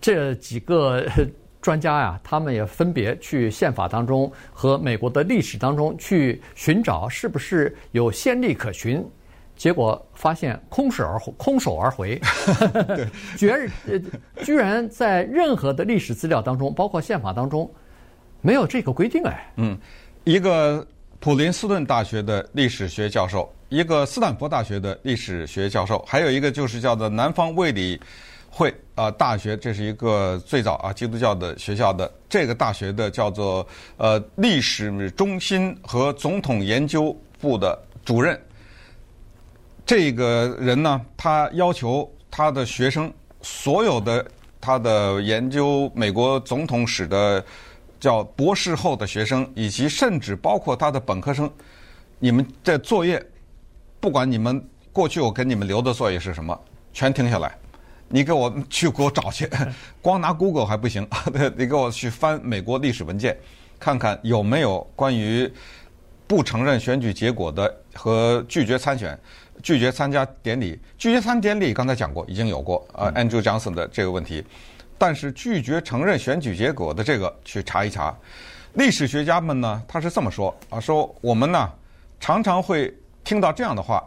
[0.00, 1.06] 这几个
[1.62, 9.02] 专家呀，他们也分别去宪法当中和美国的历史当中去寻找是不是有先例可循。
[9.60, 12.18] 结果发现空手而空手而回，
[13.36, 13.70] 居然
[14.42, 17.70] 居然在任何的历史资料当中，包括宪法当中，
[18.40, 19.52] 没有这个规定哎。
[19.56, 19.78] 嗯，
[20.24, 20.86] 一个
[21.18, 28.00] 普林斯顿大学的历史学教授，一个斯坦福大学的历史学教授，还有一个就是叫做南方卫理
[28.48, 33.66] 会啊大学，这是一个最早啊基督教的学校的这个大学的叫做
[33.98, 38.40] 呃历史中心和总统研究部的主任。
[39.90, 44.24] 这个人呢，他要求他的学生所有的
[44.60, 47.44] 他的研究美国总统史的。
[47.98, 51.50] 叫博士后的学生，以及甚至包括他的本科生，
[52.18, 53.22] 你们的作业，
[54.00, 56.58] 不管你们过去我给你们留的作业是什么，
[56.94, 57.54] 全停下来，
[58.08, 59.46] 你给我去给我找去，
[60.00, 61.06] 光拿 Google 还不行，
[61.58, 63.36] 你 给我去翻美国历史文件，
[63.78, 65.52] 看看有没有关于
[66.26, 69.18] 不承认选举结果的和拒绝参选、
[69.62, 74.44] 拒绝参加典礼、拒绝参加典礼，刚才讲过已经有过呃，Andrew Johnson 的这个问题。
[74.98, 78.14] 但是拒绝承认选举结果的这个去查一查，
[78.74, 81.72] 历史学家们呢，他是这么说啊，说我们呢
[82.20, 82.94] 常常会
[83.24, 84.06] 听到这样的话，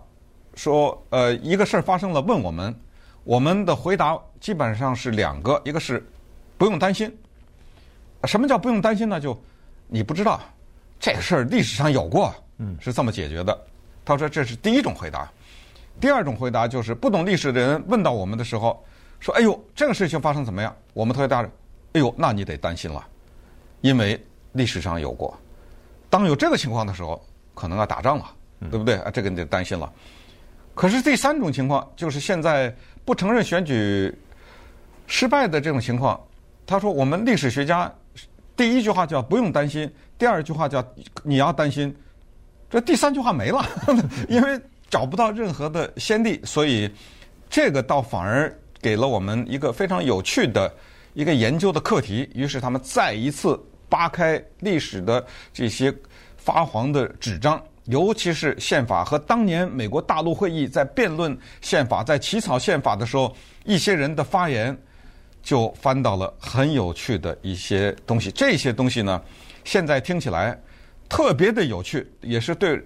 [0.53, 2.75] 说呃一个事儿发生了问我们，
[3.23, 6.05] 我们的回答基本上是两个，一个是
[6.59, 7.11] 不用担心，
[8.25, 9.19] 什么叫不用担心呢？
[9.19, 9.35] 就
[9.87, 10.39] 你不知道
[10.99, 13.59] 这个事儿历史上有过，嗯，是这么解决的。
[14.05, 15.27] 他说这是第一种回答，
[15.99, 18.83] 第二种回答就是不懂历史的人问到我们的时候。
[19.19, 20.75] 说：“哎呦，这个事情发生怎么样？
[20.93, 21.49] 我们特别大人，
[21.93, 23.01] 哎呦，那你得担心了，
[23.79, 25.33] 因为历史上有过。
[26.09, 28.29] 当有这个情况的时候，可能要打仗了，
[28.69, 28.95] 对不对？
[28.95, 29.89] 啊，这个你得担心了。
[30.75, 32.75] 可是第三种情况，就是现在
[33.05, 34.13] 不承认选举
[35.07, 36.19] 失败的这种情况。
[36.67, 37.89] 他说，我们历史学家
[38.57, 40.85] 第一句话叫不用担心，第二句话叫
[41.23, 41.95] 你要担心，
[42.69, 43.65] 这第三句话没了，
[44.27, 44.59] 因为
[44.93, 46.87] 找不到任何的先例，所以
[47.49, 50.69] 这个倒反而。”给了我们一个非常有趣的
[51.13, 55.89] 一个研究的课题，于是他们再一次扒开历史的这些
[56.35, 64.77] 发黄的纸张，尤其是宪法和当年美国大陆会议在辩论宪法、在起草宪法的时候，一些人的发言，
[65.41, 68.29] 就翻到了很有趣的一些东西。
[68.31, 69.21] 这些东西呢，
[69.63, 70.61] 现在听起来
[71.07, 72.85] 特别的有趣，也是对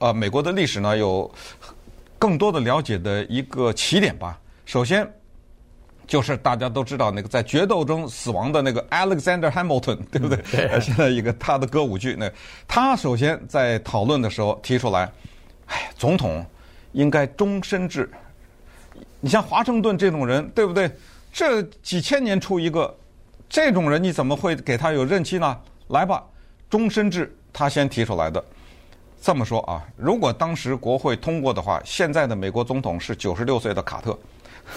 [0.00, 1.32] 呃美国的历史呢有
[2.18, 4.38] 更多的了解的一个起点吧。
[4.66, 5.08] 首先。
[6.06, 10.36] 就是大家都知道那个在决斗中死亡的那个 Alexander Hamilton， 对不对？
[10.50, 10.80] 对。
[10.80, 12.28] 现在一个他的歌舞剧，那
[12.66, 15.08] 他首先在讨论的时候提出来，
[15.66, 16.44] 哎，总统
[16.90, 18.10] 应该终身制。
[19.20, 20.90] 你像华盛顿这种人，对不对？
[21.32, 22.92] 这几千年出一个
[23.48, 25.56] 这种人，你怎么会给他有任期呢？
[25.90, 26.24] 来吧，
[26.68, 28.44] 终身制，他先提出来的。
[29.20, 34.18] 这么说啊，如果当时国会通过的话，现在的美国总统是九十六岁的卡特。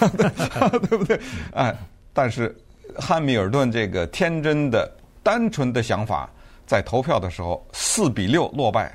[0.88, 1.20] 对不对？
[1.52, 1.76] 哎，
[2.12, 2.56] 但是
[2.96, 4.90] 汉密尔顿这个天真的、
[5.22, 6.28] 单纯的想法，
[6.66, 8.92] 在投票的时候四比六落败，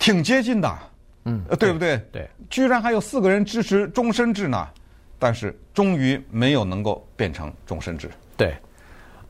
[0.00, 0.78] 挺接近的，
[1.24, 1.98] 嗯，对不对？
[2.10, 4.66] 对，居然还有四个人支持终身制呢，
[5.20, 8.10] 但是终于没有能够变成终身制。
[8.36, 8.56] 对，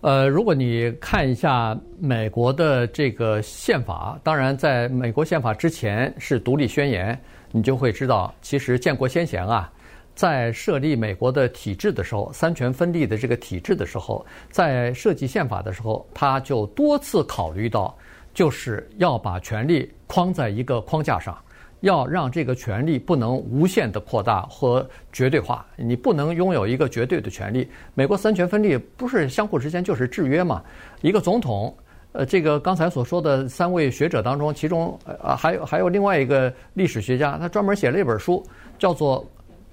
[0.03, 7.17] 呃，如果你看一下美国的这个宪法，当然在美国宪法之前是独立宣言，
[7.53, 9.73] 你就会知道，其实建国先贤啊。
[10.12, 17.97] 在设立美国的体制的时候，三权分立的这个体制的时候，在设计宪法的时候，他就多次考虑到，
[18.35, 21.38] 就是要把权力框在一个框架上，
[21.83, 25.64] 要让这个权力不能无限的扩大和绝对化。
[25.77, 27.68] 你不能拥有一个绝对的权力。
[27.95, 30.62] 美国三权分立不是相互之间就是制约嘛？
[31.03, 31.73] 一个总统，
[32.12, 38.42] 呃，这个刚才所说的三位学者当中，其中呃还有还有另外一个历史学家，他专门写了一本书，
[38.79, 39.25] 叫做。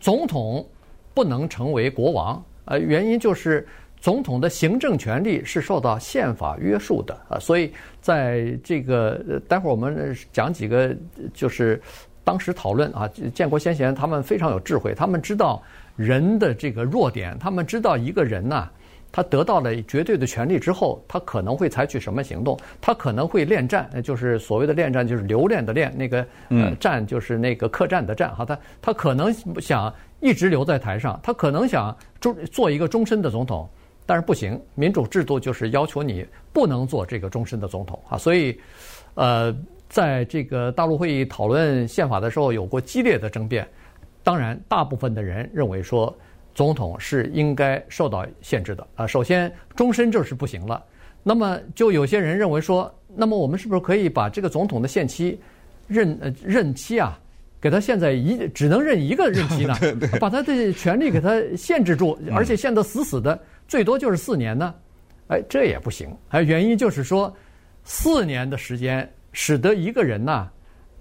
[0.01, 0.65] 总统
[1.13, 3.67] 不能成为国王，呃，原因就是
[4.01, 10.95] 总统的行政权力是受到宪法约束的啊，所以在这个待会儿我们讲几个，
[11.33, 11.81] 就是
[12.23, 15.61] 当时讨论啊，建国先贤他们非常有智慧，他们知道
[15.95, 18.69] 人的这个弱点，他们知道一个人呐。
[19.11, 22.55] 他得到了绝对的权力之后，他可能会采取什么行动？
[22.79, 28.29] 他可能会恋战，就是所谓的恋战，就是留恋的恋，那个呃战就是那个客栈的战。
[28.35, 33.67] 哈，他他可能想一直留在台上，他可能想终做一个终身的总统，
[34.09, 38.17] 但是不行，民主制度就是要求你不能做这个终身的总统啊。
[38.17, 38.59] 所以，
[39.13, 39.55] 呃，
[39.87, 43.67] 在这个大陆会议讨论宪法的时候，有过激烈的争辩。
[44.23, 46.11] 当然，大部分的人认为说。
[46.55, 49.07] 总统是应该受到限制的啊！
[49.07, 50.83] 首先，终身制是不行了。
[51.23, 55.39] 那么，就有些人认为说，那么我们是不是可以把这个总统的限期
[55.87, 57.17] 任呃任期啊，
[57.61, 59.77] 给他限在一只能任一个任期呢？
[60.19, 63.39] 把他的权利给他限制住，而且限得死死的，
[63.69, 64.73] 最多就是四年呢？
[65.27, 66.09] 哎，这也不行。
[66.27, 67.31] 还原因就是说，
[67.83, 70.49] 四年的时间使得一个人呢，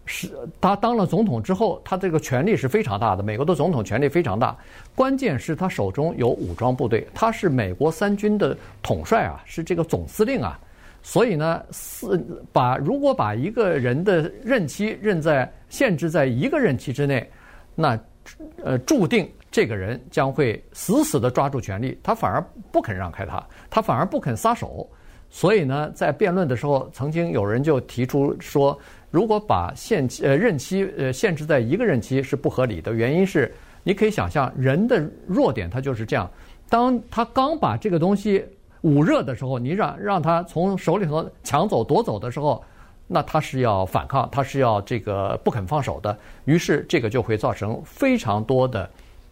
[0.05, 0.29] 是
[0.61, 3.23] 他当了总统之后，他这个权力是非常大的。
[3.23, 4.55] 美国的总统权力非常大，
[4.95, 10.61] 关键是他手中有武装部队，他是美国三军的统帅啊，是这个总司令啊。
[11.03, 17.27] 所以呢，四把如果把一个人的任期任在限制在一个任期之内，
[17.75, 17.99] 那
[18.63, 24.89] 呃注定这个人将会死死地抓住权力，他反而不肯让开他，他反而不肯撒手。
[25.31, 28.79] 所以呢，在辩论的时候，曾经有人就提出说，
[29.11, 36.31] 如果把限期呃任期呃限制在一个任期是不合理的，原因是你可以想象人的弱点，他就是这样，
[36.69, 38.43] 当他刚把这个东西
[38.83, 42.65] 捂热的时候，你让让他从手里头抢走夺走的时候，
[43.07, 48.89] 那他是要反抗，他是要这个不肯放手的，于是这个就会造成非常多的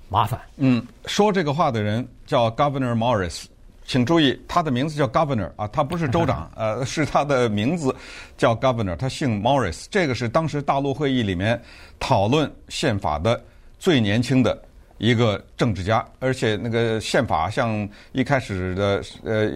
[0.08, 0.40] 麻烦。
[0.56, 3.44] 嗯，说这个话的人叫 Governor Morris。
[3.88, 7.94] 请注意，他的名字叫 Governor 啊，他不是州长， 呃，是他的名字
[8.36, 9.86] 叫 Governor，他姓 Morris。
[9.88, 11.62] 这个是当时大陆会议里面
[12.00, 13.40] 讨论宪法的
[13.78, 14.60] 最年轻的
[14.98, 19.48] 一个政治家，而且那个宪法像一开始的呃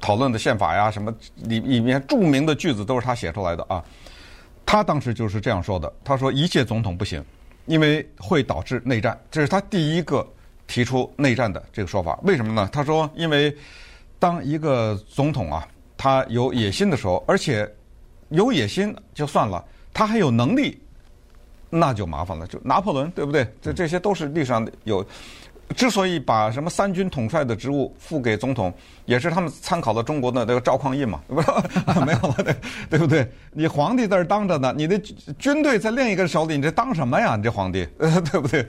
[0.00, 3.80] 讨论的宪法呀什么里里面著名的句子都是他写出来的啊。
[4.66, 7.24] 他当时就是这样说的，他说一届总统不行，
[7.68, 10.26] 因为会导致内战，这是他第一个。
[10.70, 12.68] 提出内战的这个说法，为什么呢？
[12.70, 13.56] 他说，因为
[14.18, 17.66] 当一个总统啊，他有野心的时候，而且
[18.28, 20.78] 有野心就算了，他还有能力，
[21.70, 22.46] 那就麻烦了。
[22.46, 23.50] 就拿破仑，对不对？
[23.62, 25.02] 这这些都是历史上有。
[25.76, 28.72] 之所以把什么三军统帅的职务赋给总统，
[29.04, 31.34] 也是他们参考了中国的这个赵匡胤嘛，不
[32.04, 32.56] 没有，对
[32.90, 33.30] 对不对？
[33.52, 34.98] 你皇帝在这当着呢，你的
[35.38, 37.36] 军队在另一个手里，你这当什么呀？
[37.36, 38.66] 你这皇帝， 对不对？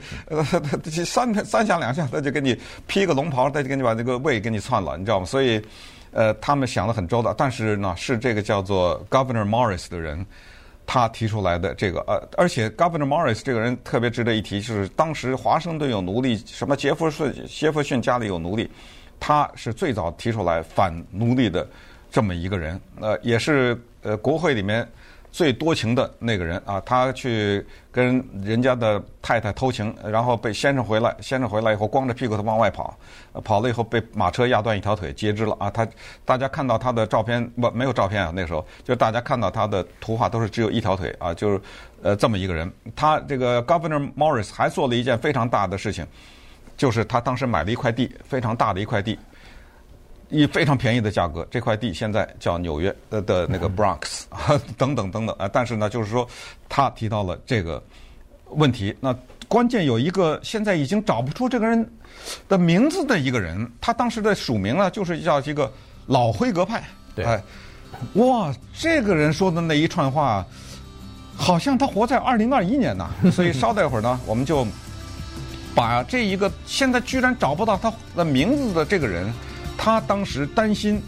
[1.04, 5.26] 三三下两下他就给你披个龙袍，他就给你把这个位给你篡了，你知道吗？
[5.26, 5.60] 所以，
[6.12, 10.24] 呃，他们想的很周到，但是呢，是这个叫做 Governor Morris 的人。
[10.92, 18.68] 他提出来的这个呃，而且 Governor Morris 这个人特别值得一提，就是当时华盛顿有奴隶，什么杰弗逊杰弗逊家里有奴隶，
[19.20, 21.64] 他是最早提出来反奴隶的
[22.10, 24.84] 这么一个人，呃，也是呃国会里面。
[25.32, 32.98] 最多情的那个人啊，他去跟人家的太太偷情，然后被先生回来，先生回来以后光着屁股他往外跑，
[33.44, 35.70] 跑了以后被马车压断一条腿截肢了啊！
[35.70, 35.86] 他
[36.24, 38.32] 大家看到他的照片不没有照片啊？
[38.34, 41.60] 那时候就大家看到他的图画都是只有一条腿啊，就是
[42.02, 42.70] 呃这么一个人。
[42.96, 46.06] 他这个 Governor Morris 还做了一件非常大的事情，
[46.76, 49.18] 就是他当时买了一块地，非常大的一块地。
[50.30, 55.50] 以非常便宜的价格，这块地现在叫纽约的的那个 Bronx 啊 等等等等啊。
[55.52, 56.26] 但是呢，就是说
[56.68, 57.82] 他提到了这个
[58.50, 58.96] 问题。
[59.00, 59.14] 那
[59.48, 61.84] 关键有一个现在已经找不出这个人
[62.48, 65.70] 的名字的一个人，他当时的署名呢，就是叫一个
[66.06, 66.84] 老辉格派。
[67.16, 67.42] 对，哎，
[68.14, 70.46] 哇，这个人说的那一串话，
[71.36, 73.10] 好像他活在二零二一年呐。
[73.32, 74.64] 所以稍待会儿呢，我们就
[75.74, 79.28] 把这一个现在居然找不到他的名字的这个人。
[79.82, 81.02] 他当时担心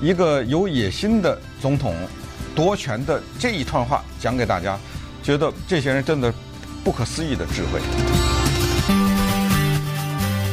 [0.00, 1.92] 一个有野心的总统
[2.54, 4.78] 夺权的这一串话讲给大家，
[5.24, 6.32] 觉得这些人真的
[6.84, 7.80] 不可思议的智慧。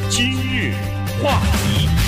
[0.10, 0.74] 今日
[1.22, 2.03] 话题。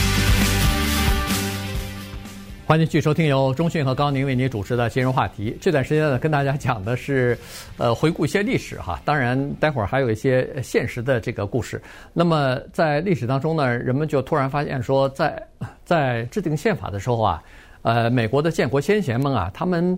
[2.68, 5.56] 欢迎继续收听由中讯和高宁为您主持的金融话题。
[5.62, 7.38] 这段时间呢，跟大家讲的是，
[7.78, 9.00] 呃，回顾一些历史哈。
[9.06, 11.80] 当然，待会儿还有一些现实的这个故事。
[12.12, 15.48] 那么，在历史当中呢，人们就突然发现说，在
[15.84, 17.44] 在制定宪法的时候啊，
[17.84, 19.96] 呃，美国的建国先贤们啊，他们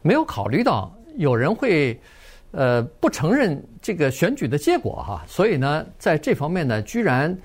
[0.00, 2.00] 没有考虑到有人会，
[2.52, 5.22] 呃，不承认这个选举的结果哈。
[5.28, 7.36] 所以呢，在这方面呢，居然。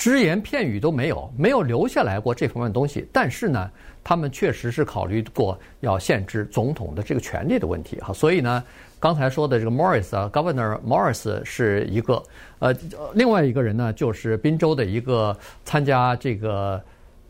[0.00, 3.04] 只言片语都没有，没有留下来过这方面的东西。
[3.12, 3.68] 但是呢，
[4.08, 8.10] 他们确实是考虑过要限制总统的这个权利的问题哈。
[8.10, 8.64] 所以呢，
[8.98, 12.22] 刚才说的这个 Morris 啊，Governor Morris 是一个，
[12.58, 12.74] 呃，
[13.12, 16.82] 另外一个人呢，就是宾州的一个参加这个，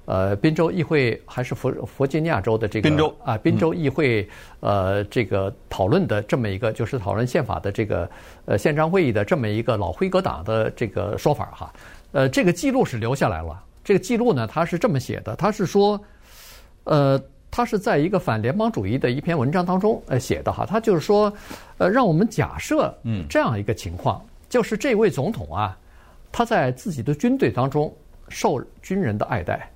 [0.04, 4.28] 呃，宾州议会还是弗弗吉尼亚州的这个宾州啊，宾州议会
[4.60, 8.08] 呃这个讨论的这么一个，就是讨论宪法的这个
[8.44, 11.72] 呃宪章会议的这么一个老辉格党的这个说法哈。
[12.12, 13.64] 呃，这个记录是留下来了。
[13.82, 16.00] 这个记录呢，他是这么写的：他是说，
[16.88, 20.66] 呃，他是在一个反联邦主义的一篇文章当中呃写的哈。
[20.66, 21.32] 他就是说，
[21.76, 25.78] 呃，让我们假设，嗯，这样一个情况，就是这位总统啊，
[26.32, 27.94] 他在自己的军队当中
[28.28, 29.70] 受军人的爱戴，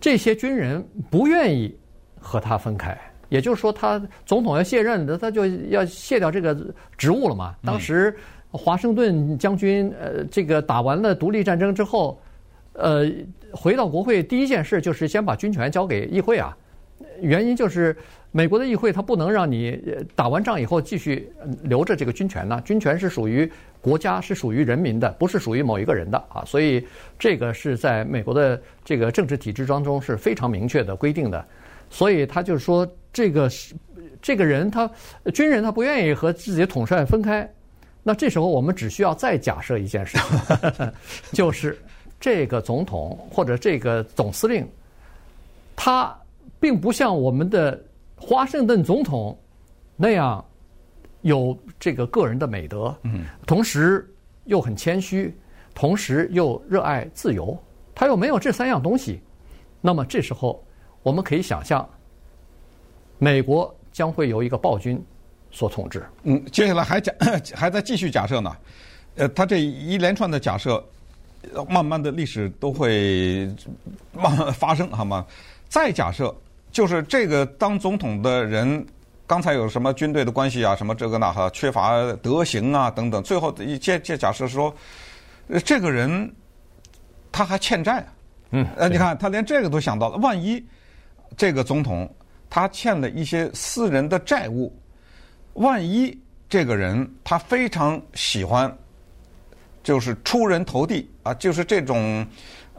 [0.00, 1.76] 这些军人不愿意
[2.20, 2.96] 和他分开，
[3.28, 6.56] 也就是说，他总统要卸任的，他就要卸掉这个
[6.96, 7.54] 职务了嘛。
[7.64, 8.16] 当时。
[8.52, 12.18] 华盛顿将军，呃，这个打完了独立战争之后，
[12.76, 13.10] 呃，
[13.52, 16.56] 回到国会第一件事就是先把军权交给议会啊，
[17.20, 17.96] 原因就是
[18.32, 19.80] 美国的议会它不能让你
[20.14, 23.50] 打完仗以后继续留着这个军权呢，军权是属于
[23.80, 26.44] 国家，是属于人民的，不是属于某一个人的啊。
[26.44, 26.86] 所以
[27.18, 31.42] 这个是在美国的这个政治体制当中是非常明确的规定的。
[31.88, 33.74] 所以他就是说，这个是
[34.20, 34.90] 这个人他
[35.32, 37.48] 军人他不愿意和自己的统帅分开。
[38.02, 40.18] 那这时候我们只需要再假设一件事，
[41.32, 41.78] 就是
[42.20, 44.68] 这个总统或者这个总司令，
[45.74, 46.16] 他。
[46.58, 47.78] 并不像我们的
[48.16, 49.38] 华盛顿总统
[49.94, 50.42] 那样
[51.20, 52.96] 有这个个人的美德，
[53.46, 54.10] 同时
[54.44, 55.36] 又很谦虚，
[55.74, 57.56] 同时又热爱自由。
[57.94, 59.20] 他又没有这三样东西，
[59.82, 60.64] 那么这时候
[61.02, 61.86] 我们可以想象，
[63.18, 65.00] 美国将会由一个暴君
[65.50, 66.06] 所统治。
[66.22, 67.12] 嗯，接下来还假
[67.54, 68.56] 还在继续假设呢。
[69.16, 70.82] 呃，他这一连串的假设，
[71.68, 73.48] 慢慢的历史都会
[74.12, 75.24] 慢慢发生，好吗？
[75.68, 76.34] 再假设。
[76.72, 78.84] 就是这个当总统的人，
[79.26, 83.22] 刚才有什么军队的关系啊，什么这个那哈，缺乏德行啊等等。
[83.22, 84.74] 最后一接接假设说，
[85.64, 86.30] 这个人
[87.32, 88.06] 他还欠债，
[88.50, 90.62] 嗯，呃，你看他连这个都想到了，万一
[91.34, 92.14] 这个总统
[92.50, 94.70] 他欠了一些私人的债务，
[95.54, 96.14] 万一
[96.46, 98.70] 这个人他非常喜欢，
[99.82, 102.26] 就是出人头地啊，就是这种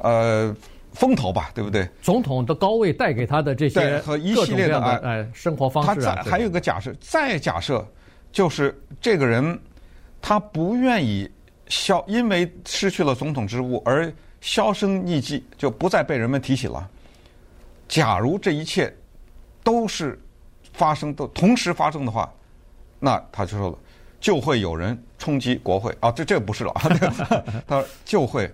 [0.01, 0.55] 呃。
[0.93, 1.87] 风头吧，对不对？
[2.01, 6.15] 总统的高位带给他的这些和一系列的哎生活方式啊。
[6.15, 7.85] 他再还有一个假设，再假设
[8.31, 9.59] 就是这个人
[10.19, 11.29] 他不愿意
[11.67, 16.89] 消，因为失去了总统职务而销声匿迹，就不再被人们提起了。
[17.87, 18.91] 假如这一切
[19.63, 20.19] 都是
[20.73, 22.33] 发生都同时发生的话，
[22.99, 23.77] 那他就说了，
[24.27, 26.73] 就会有人冲击国会啊，这这不是了，
[27.65, 28.51] 他说就会。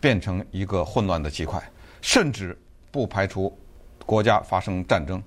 [0.00, 1.58] 变成一个混乱的极块，
[2.02, 2.54] 甚至
[2.90, 3.50] 不排除
[4.04, 5.20] 国家发生战争。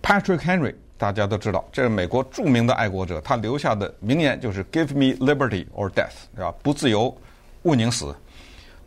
[0.00, 6.54] Patrick Henry 大家都知道，这是美国著名的爱国者，他留下的名言就是 “Give me liberty or death”，对吧？
[6.62, 7.12] 不自由，
[7.64, 8.14] 勿宁死。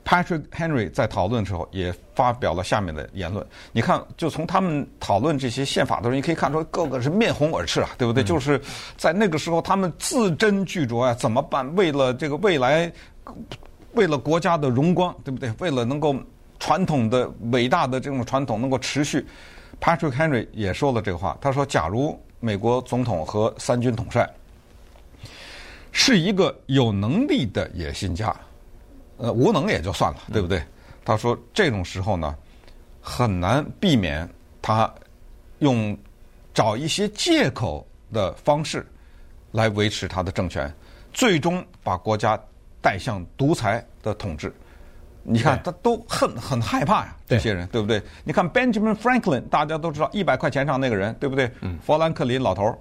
[0.06, 3.46] Patrick Henry 在讨论的时候也发表了下面的言论。
[3.72, 8.24] 你看，就从他们讨论这些宪法的时候，你可以看出个个是面红耳赤啊，对不对？
[8.24, 8.62] 嗯、就是
[8.98, 11.76] 在那个时候，他们字斟句酌啊，怎么办？
[11.76, 12.92] 为了这个未来。
[13.94, 15.54] 为了国家的荣光，对不对？
[15.60, 16.16] 为了能够
[16.60, 19.26] 传统的伟大的这种传统能够持续
[19.82, 21.38] ，Patrick Henry 也说了这个话。
[21.42, 24.30] 他说：“假如美国总统和三军统帅
[25.92, 28.34] 是一个有能力的野心家，
[29.22, 30.62] 呃，无能也就算了，对不对？”
[31.06, 32.36] 他说：“这种时候呢，
[33.02, 34.28] 很难避免
[34.62, 34.92] 他
[35.60, 35.98] 用
[36.54, 38.86] 找一些借口的方式
[39.52, 40.74] 来维持他的政权，
[41.14, 42.40] 最终把国家。”
[42.84, 44.52] 带向独裁的统治，
[45.22, 48.02] 你看他都恨很害怕呀，这些人对不对？
[48.24, 51.48] 你看 Benjamin Franklin，大家都知道一百块钱上那个人，对不对？
[51.62, 52.76] 嗯富兰克林老头儿，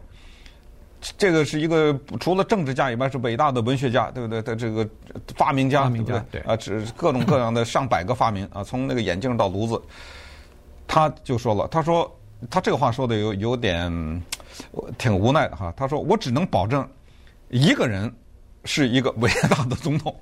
[1.17, 4.43] 这个是一个除了政治家以外是伟大的文学家，对不对？
[4.43, 4.89] 他这个
[5.37, 6.41] 发明家，对不对？
[6.43, 9.81] 啊，只各种各样的上百个发明啊，从那个眼镜到炉子，
[10.87, 12.11] 他就说了，他说
[12.51, 14.23] 他这个话说的有有点
[14.99, 15.73] 挺无奈的哈。
[15.77, 16.87] 他说我只能保证
[17.49, 18.13] 一个人。
[18.67, 20.15] 是一个伟大的总统，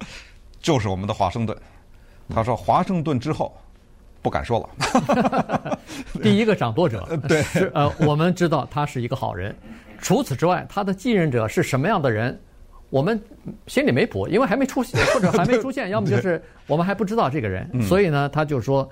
[0.60, 1.58] 就是我们的华盛顿。
[2.32, 3.52] 他说：“华盛顿之后，
[4.22, 5.76] 不敢说了。
[6.22, 9.52] ”第一个掌舵者， 对，是呃，我们知道他是一个好人。
[9.98, 12.38] 除此之外，他的继任者是什么样的人，
[12.90, 13.20] 我们
[13.66, 17.68] 心里没谱，因为还没出现，或者还没出现， 要么就是我们还不知道这个人。
[17.82, 18.88] 所以呢，他就说，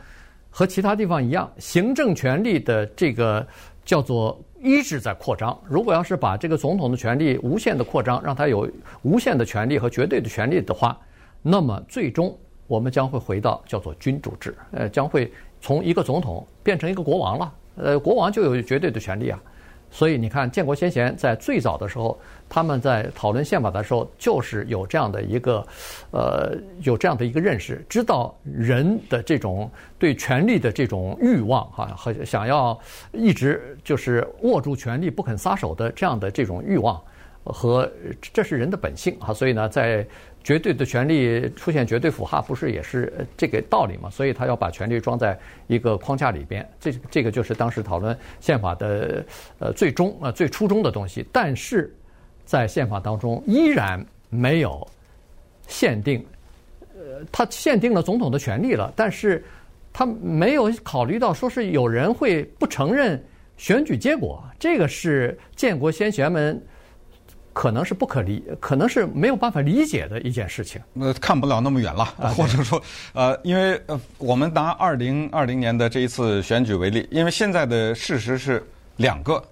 [0.51, 3.47] 和其他地方一样，行政权力的这个
[3.85, 4.39] 叫做。
[4.63, 5.57] 一直在扩张。
[5.69, 8.69] 如果要是把这个总统的权力无限的扩张，让他有
[9.03, 10.99] 无限的权力和绝对的权力的话，
[11.43, 12.37] 那么最终
[12.67, 15.31] 我们将会回到叫做君主制，呃，将会
[15.61, 17.53] 从一个总统变成一个国王了。
[17.77, 19.39] 呃，国王就有绝对的权利啊。
[19.97, 22.21] 所以你看，建国先贤在最早的时候，
[22.51, 25.67] 他们在讨论宪法的时候，就是有这样的一个，
[26.11, 32.79] 呃，有这样的一个认识，知道人的这种对权力的这种欲望哈，和想要
[33.13, 37.01] 一直就是握住权力不肯撒手的这样的这种欲望，
[37.43, 37.91] 和
[38.35, 39.33] 这是人的本性哈。
[39.33, 40.07] 所以呢，在
[40.47, 44.09] 绝对的权力出现绝对腐化，不是也是这个道理嘛？
[44.09, 45.37] 所以他要把权力装在
[45.67, 49.27] 一个框架里边，这这个就是当时讨论宪法的
[49.59, 51.27] 呃最终呃最初衷的东西。
[51.33, 51.93] 但是
[52.45, 54.87] 在宪法当中依然没有
[55.67, 56.25] 限定，
[56.95, 59.45] 呃，他限定了总统的权利了，但是
[59.93, 63.21] 他没有考虑到说是有人会不承认
[63.57, 66.63] 选举结果，这个是建国先贤们
[67.57, 70.79] 可能是不可理，可能是没有办法理解的一件事情。
[70.93, 72.05] 那看不了那么远了，
[72.37, 72.79] 或者说，
[73.15, 78.63] 呃，因为呃，我们拿二零二零年的这一次选举为例，因为现在的事实是
[78.97, 79.43] 两个，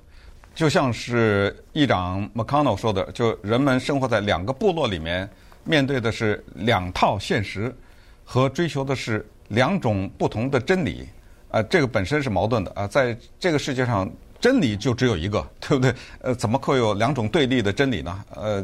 [0.55, 5.26] 就像是议长 McConnell 说的，就人们生活在两个部落里面，
[5.64, 7.74] 面对的是两套现实，
[8.22, 11.09] 和追求的是两种不同的真理，
[11.50, 14.07] 啊，这个本身是矛盾的啊，在这个世界上。
[14.45, 15.95] 真理就只有一个， 对不对？
[16.20, 18.24] 呃，怎么会有两种对立的真理呢？
[18.34, 18.62] 呃，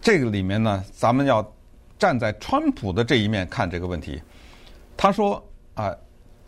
[0.00, 1.46] 这个里面呢，咱们要
[1.98, 4.22] 站在川普的这一面看这个问题。
[4.96, 5.94] 他说啊、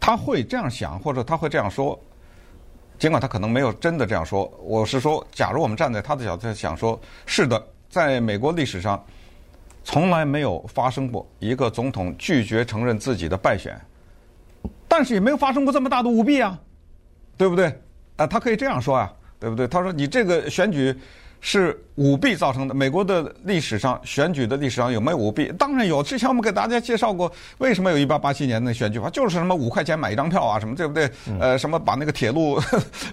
[0.01, 2.03] 他会这样想，或者他会这样说，
[2.99, 4.51] 尽管他可能没有真的这样说。
[4.63, 9.05] 我是说，假如我们站在他的角度想说，是的，在美国历史上，
[9.85, 13.79] 从来没有发生过一个总统拒绝承认自己的败选，
[14.89, 16.59] 但是也没有发生过这么大的舞弊啊，
[17.37, 17.79] 对不对？
[18.27, 19.67] 他可以这样说啊，对不对？
[19.67, 20.95] 他说你这个选举
[21.41, 22.75] 是舞弊造成的。
[22.75, 25.53] 美国的历史上选举的历史上有没有舞弊？
[25.59, 26.03] 当然有。
[26.03, 31.11] 之前我们给大家介绍过，为什么有一八八七年的选举法，就是什么五块钱买一张票啊，什么对不对？
[31.39, 32.61] 呃，什么把那个铁路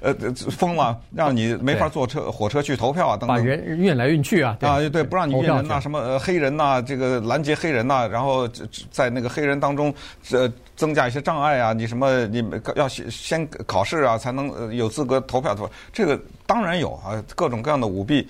[0.02, 0.14] 呃
[0.52, 3.38] 封了，让你没法坐车火车去投票啊，等等。
[3.38, 4.58] 把人运来运去啊。
[4.62, 8.48] 啊，对，不让你运人呐，什么呃黑人呐，这个拦截黑人呐，然后
[8.90, 9.94] 在那个黑人当中
[10.32, 10.52] 呃。
[10.80, 11.74] 增加一些障碍啊！
[11.74, 12.26] 你什么？
[12.28, 12.42] 你
[12.78, 15.70] 要先先考试啊，才能有资格投票投。
[15.92, 18.26] 这个当然有啊，各种各样的舞弊。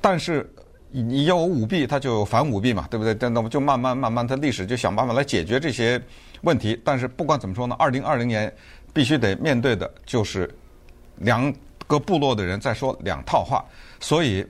[0.00, 0.48] 但是
[0.90, 3.14] 你要有舞弊，它就有反舞弊嘛，对不对？
[3.28, 6.00] 那么就慢慢慢慢，它历史就想办法来解决这些
[6.42, 6.80] 问题。
[6.84, 8.52] 但是不管怎么说呢，二零二零年
[8.92, 10.52] 必须得面对的就是
[11.18, 11.52] 两
[11.86, 13.64] 个部落的人在说两套话。
[14.00, 14.46] 所以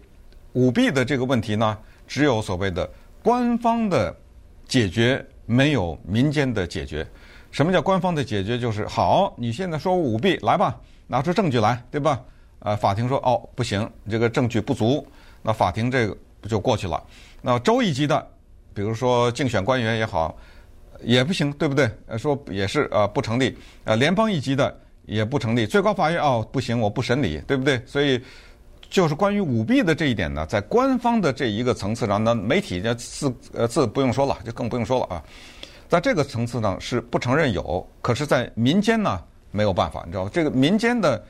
[0.53, 1.76] 舞弊的这个问题呢，
[2.07, 2.88] 只有所谓的
[3.22, 4.14] 官方的
[4.66, 5.24] 解决。
[5.46, 7.05] 没有民间的解决，
[7.51, 8.57] 什么叫官方的解决？
[8.57, 10.78] 就是好，你现在说舞弊，来吧，
[11.09, 12.20] 拿出证据来，对吧？
[12.61, 15.05] 呃，法庭说哦不行，这个证据不足，
[15.43, 17.03] 那法庭这个不就过去了？
[17.43, 18.26] 那州一级的，
[18.74, 20.36] 比如说竞选官员也好，
[21.03, 21.91] 也不行，对不对？
[22.18, 27.80] 说也是呃不成立，呃，联邦一级的也不成立，最高法院哦不行，我不审理，对不对？
[27.86, 28.20] 所以。
[28.91, 35.22] 就是关于舞弊的这一点呢，在官方的这一个层次上，那媒体呢字呃字不用说了，就更不用说了啊。
[35.88, 39.22] 在这个层次上是不承认有，可是，在民间呢
[39.53, 40.28] 没有办法，你知道？
[40.28, 41.24] 这个民间的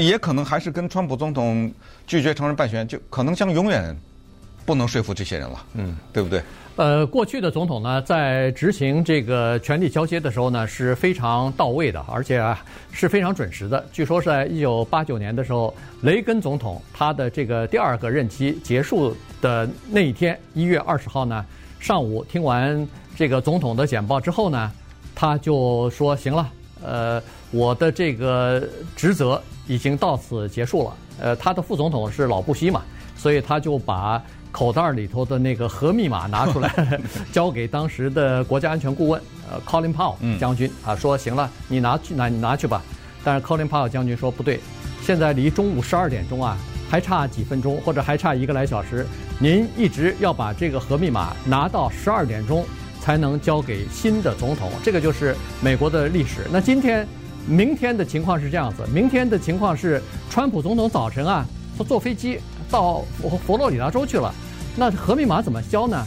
[0.00, 1.72] 也可能还是跟川普总统
[2.06, 3.96] 拒绝承认败选，就可能将永远
[4.64, 6.42] 不能说服这些人了，嗯，对不对？
[6.76, 13.84] 呃，过去的总统呢，在执行这个权力交接的时候呢，是非常到位的，而且啊是非常准时的。
[13.92, 21.44] 据说是在一九八九年的时候，雷根总统他的这个第二个任期结束的那一天，一月二十号呢，
[21.78, 24.72] 上午听完这个总统的简报之后呢，
[25.14, 26.50] 他就说：“行了，
[26.82, 32.82] 呃，我的这个职责已经到此结束了。”呃，他的副总统是老布希嘛，
[33.16, 34.22] 所以他就把。
[34.52, 36.70] 口袋里头的那个核密码拿出来，
[37.32, 39.18] 交给当时的国家安全顾问
[39.50, 42.82] 呃，Colin Powell 将军啊，说行了，你拿去拿你拿去吧。
[43.24, 44.60] 但是 Colin Powell 将军说不对，
[45.00, 46.54] 现在离中午十二点钟啊，
[46.90, 49.06] 还差几分钟，或者还差一个来小时。
[49.40, 52.62] 您一直要把这个核密码拿到十二点钟
[53.00, 56.46] 才能交给新的总统，这个就是美国的历史。
[56.52, 57.08] 那今天、
[57.46, 61.44] 明天的情况是这样子，明天的情况是川普总统早晨啊，
[61.76, 62.40] 他坐飞机。
[62.70, 64.34] 到佛佛罗里达州去了，
[64.76, 66.06] 那核密码怎么交呢？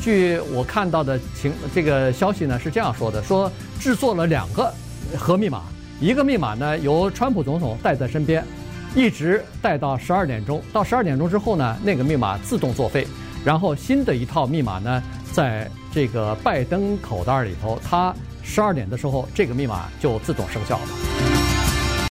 [0.00, 4.72] 据我看到的情这个消息呢是这样说的：说制作了两个
[5.14, 5.64] 核密码，
[6.00, 8.42] 一个密码呢由川普总统带在身边，
[8.94, 10.62] 一直带到十二点钟。
[10.72, 13.06] 到十二点钟之后呢，那个密码自动作废，
[13.44, 15.02] 然后新的一套密码呢，
[15.34, 18.14] 在这个拜登口袋里头，他
[18.46, 21.45] 十二点的时候这个密码就自动生效了。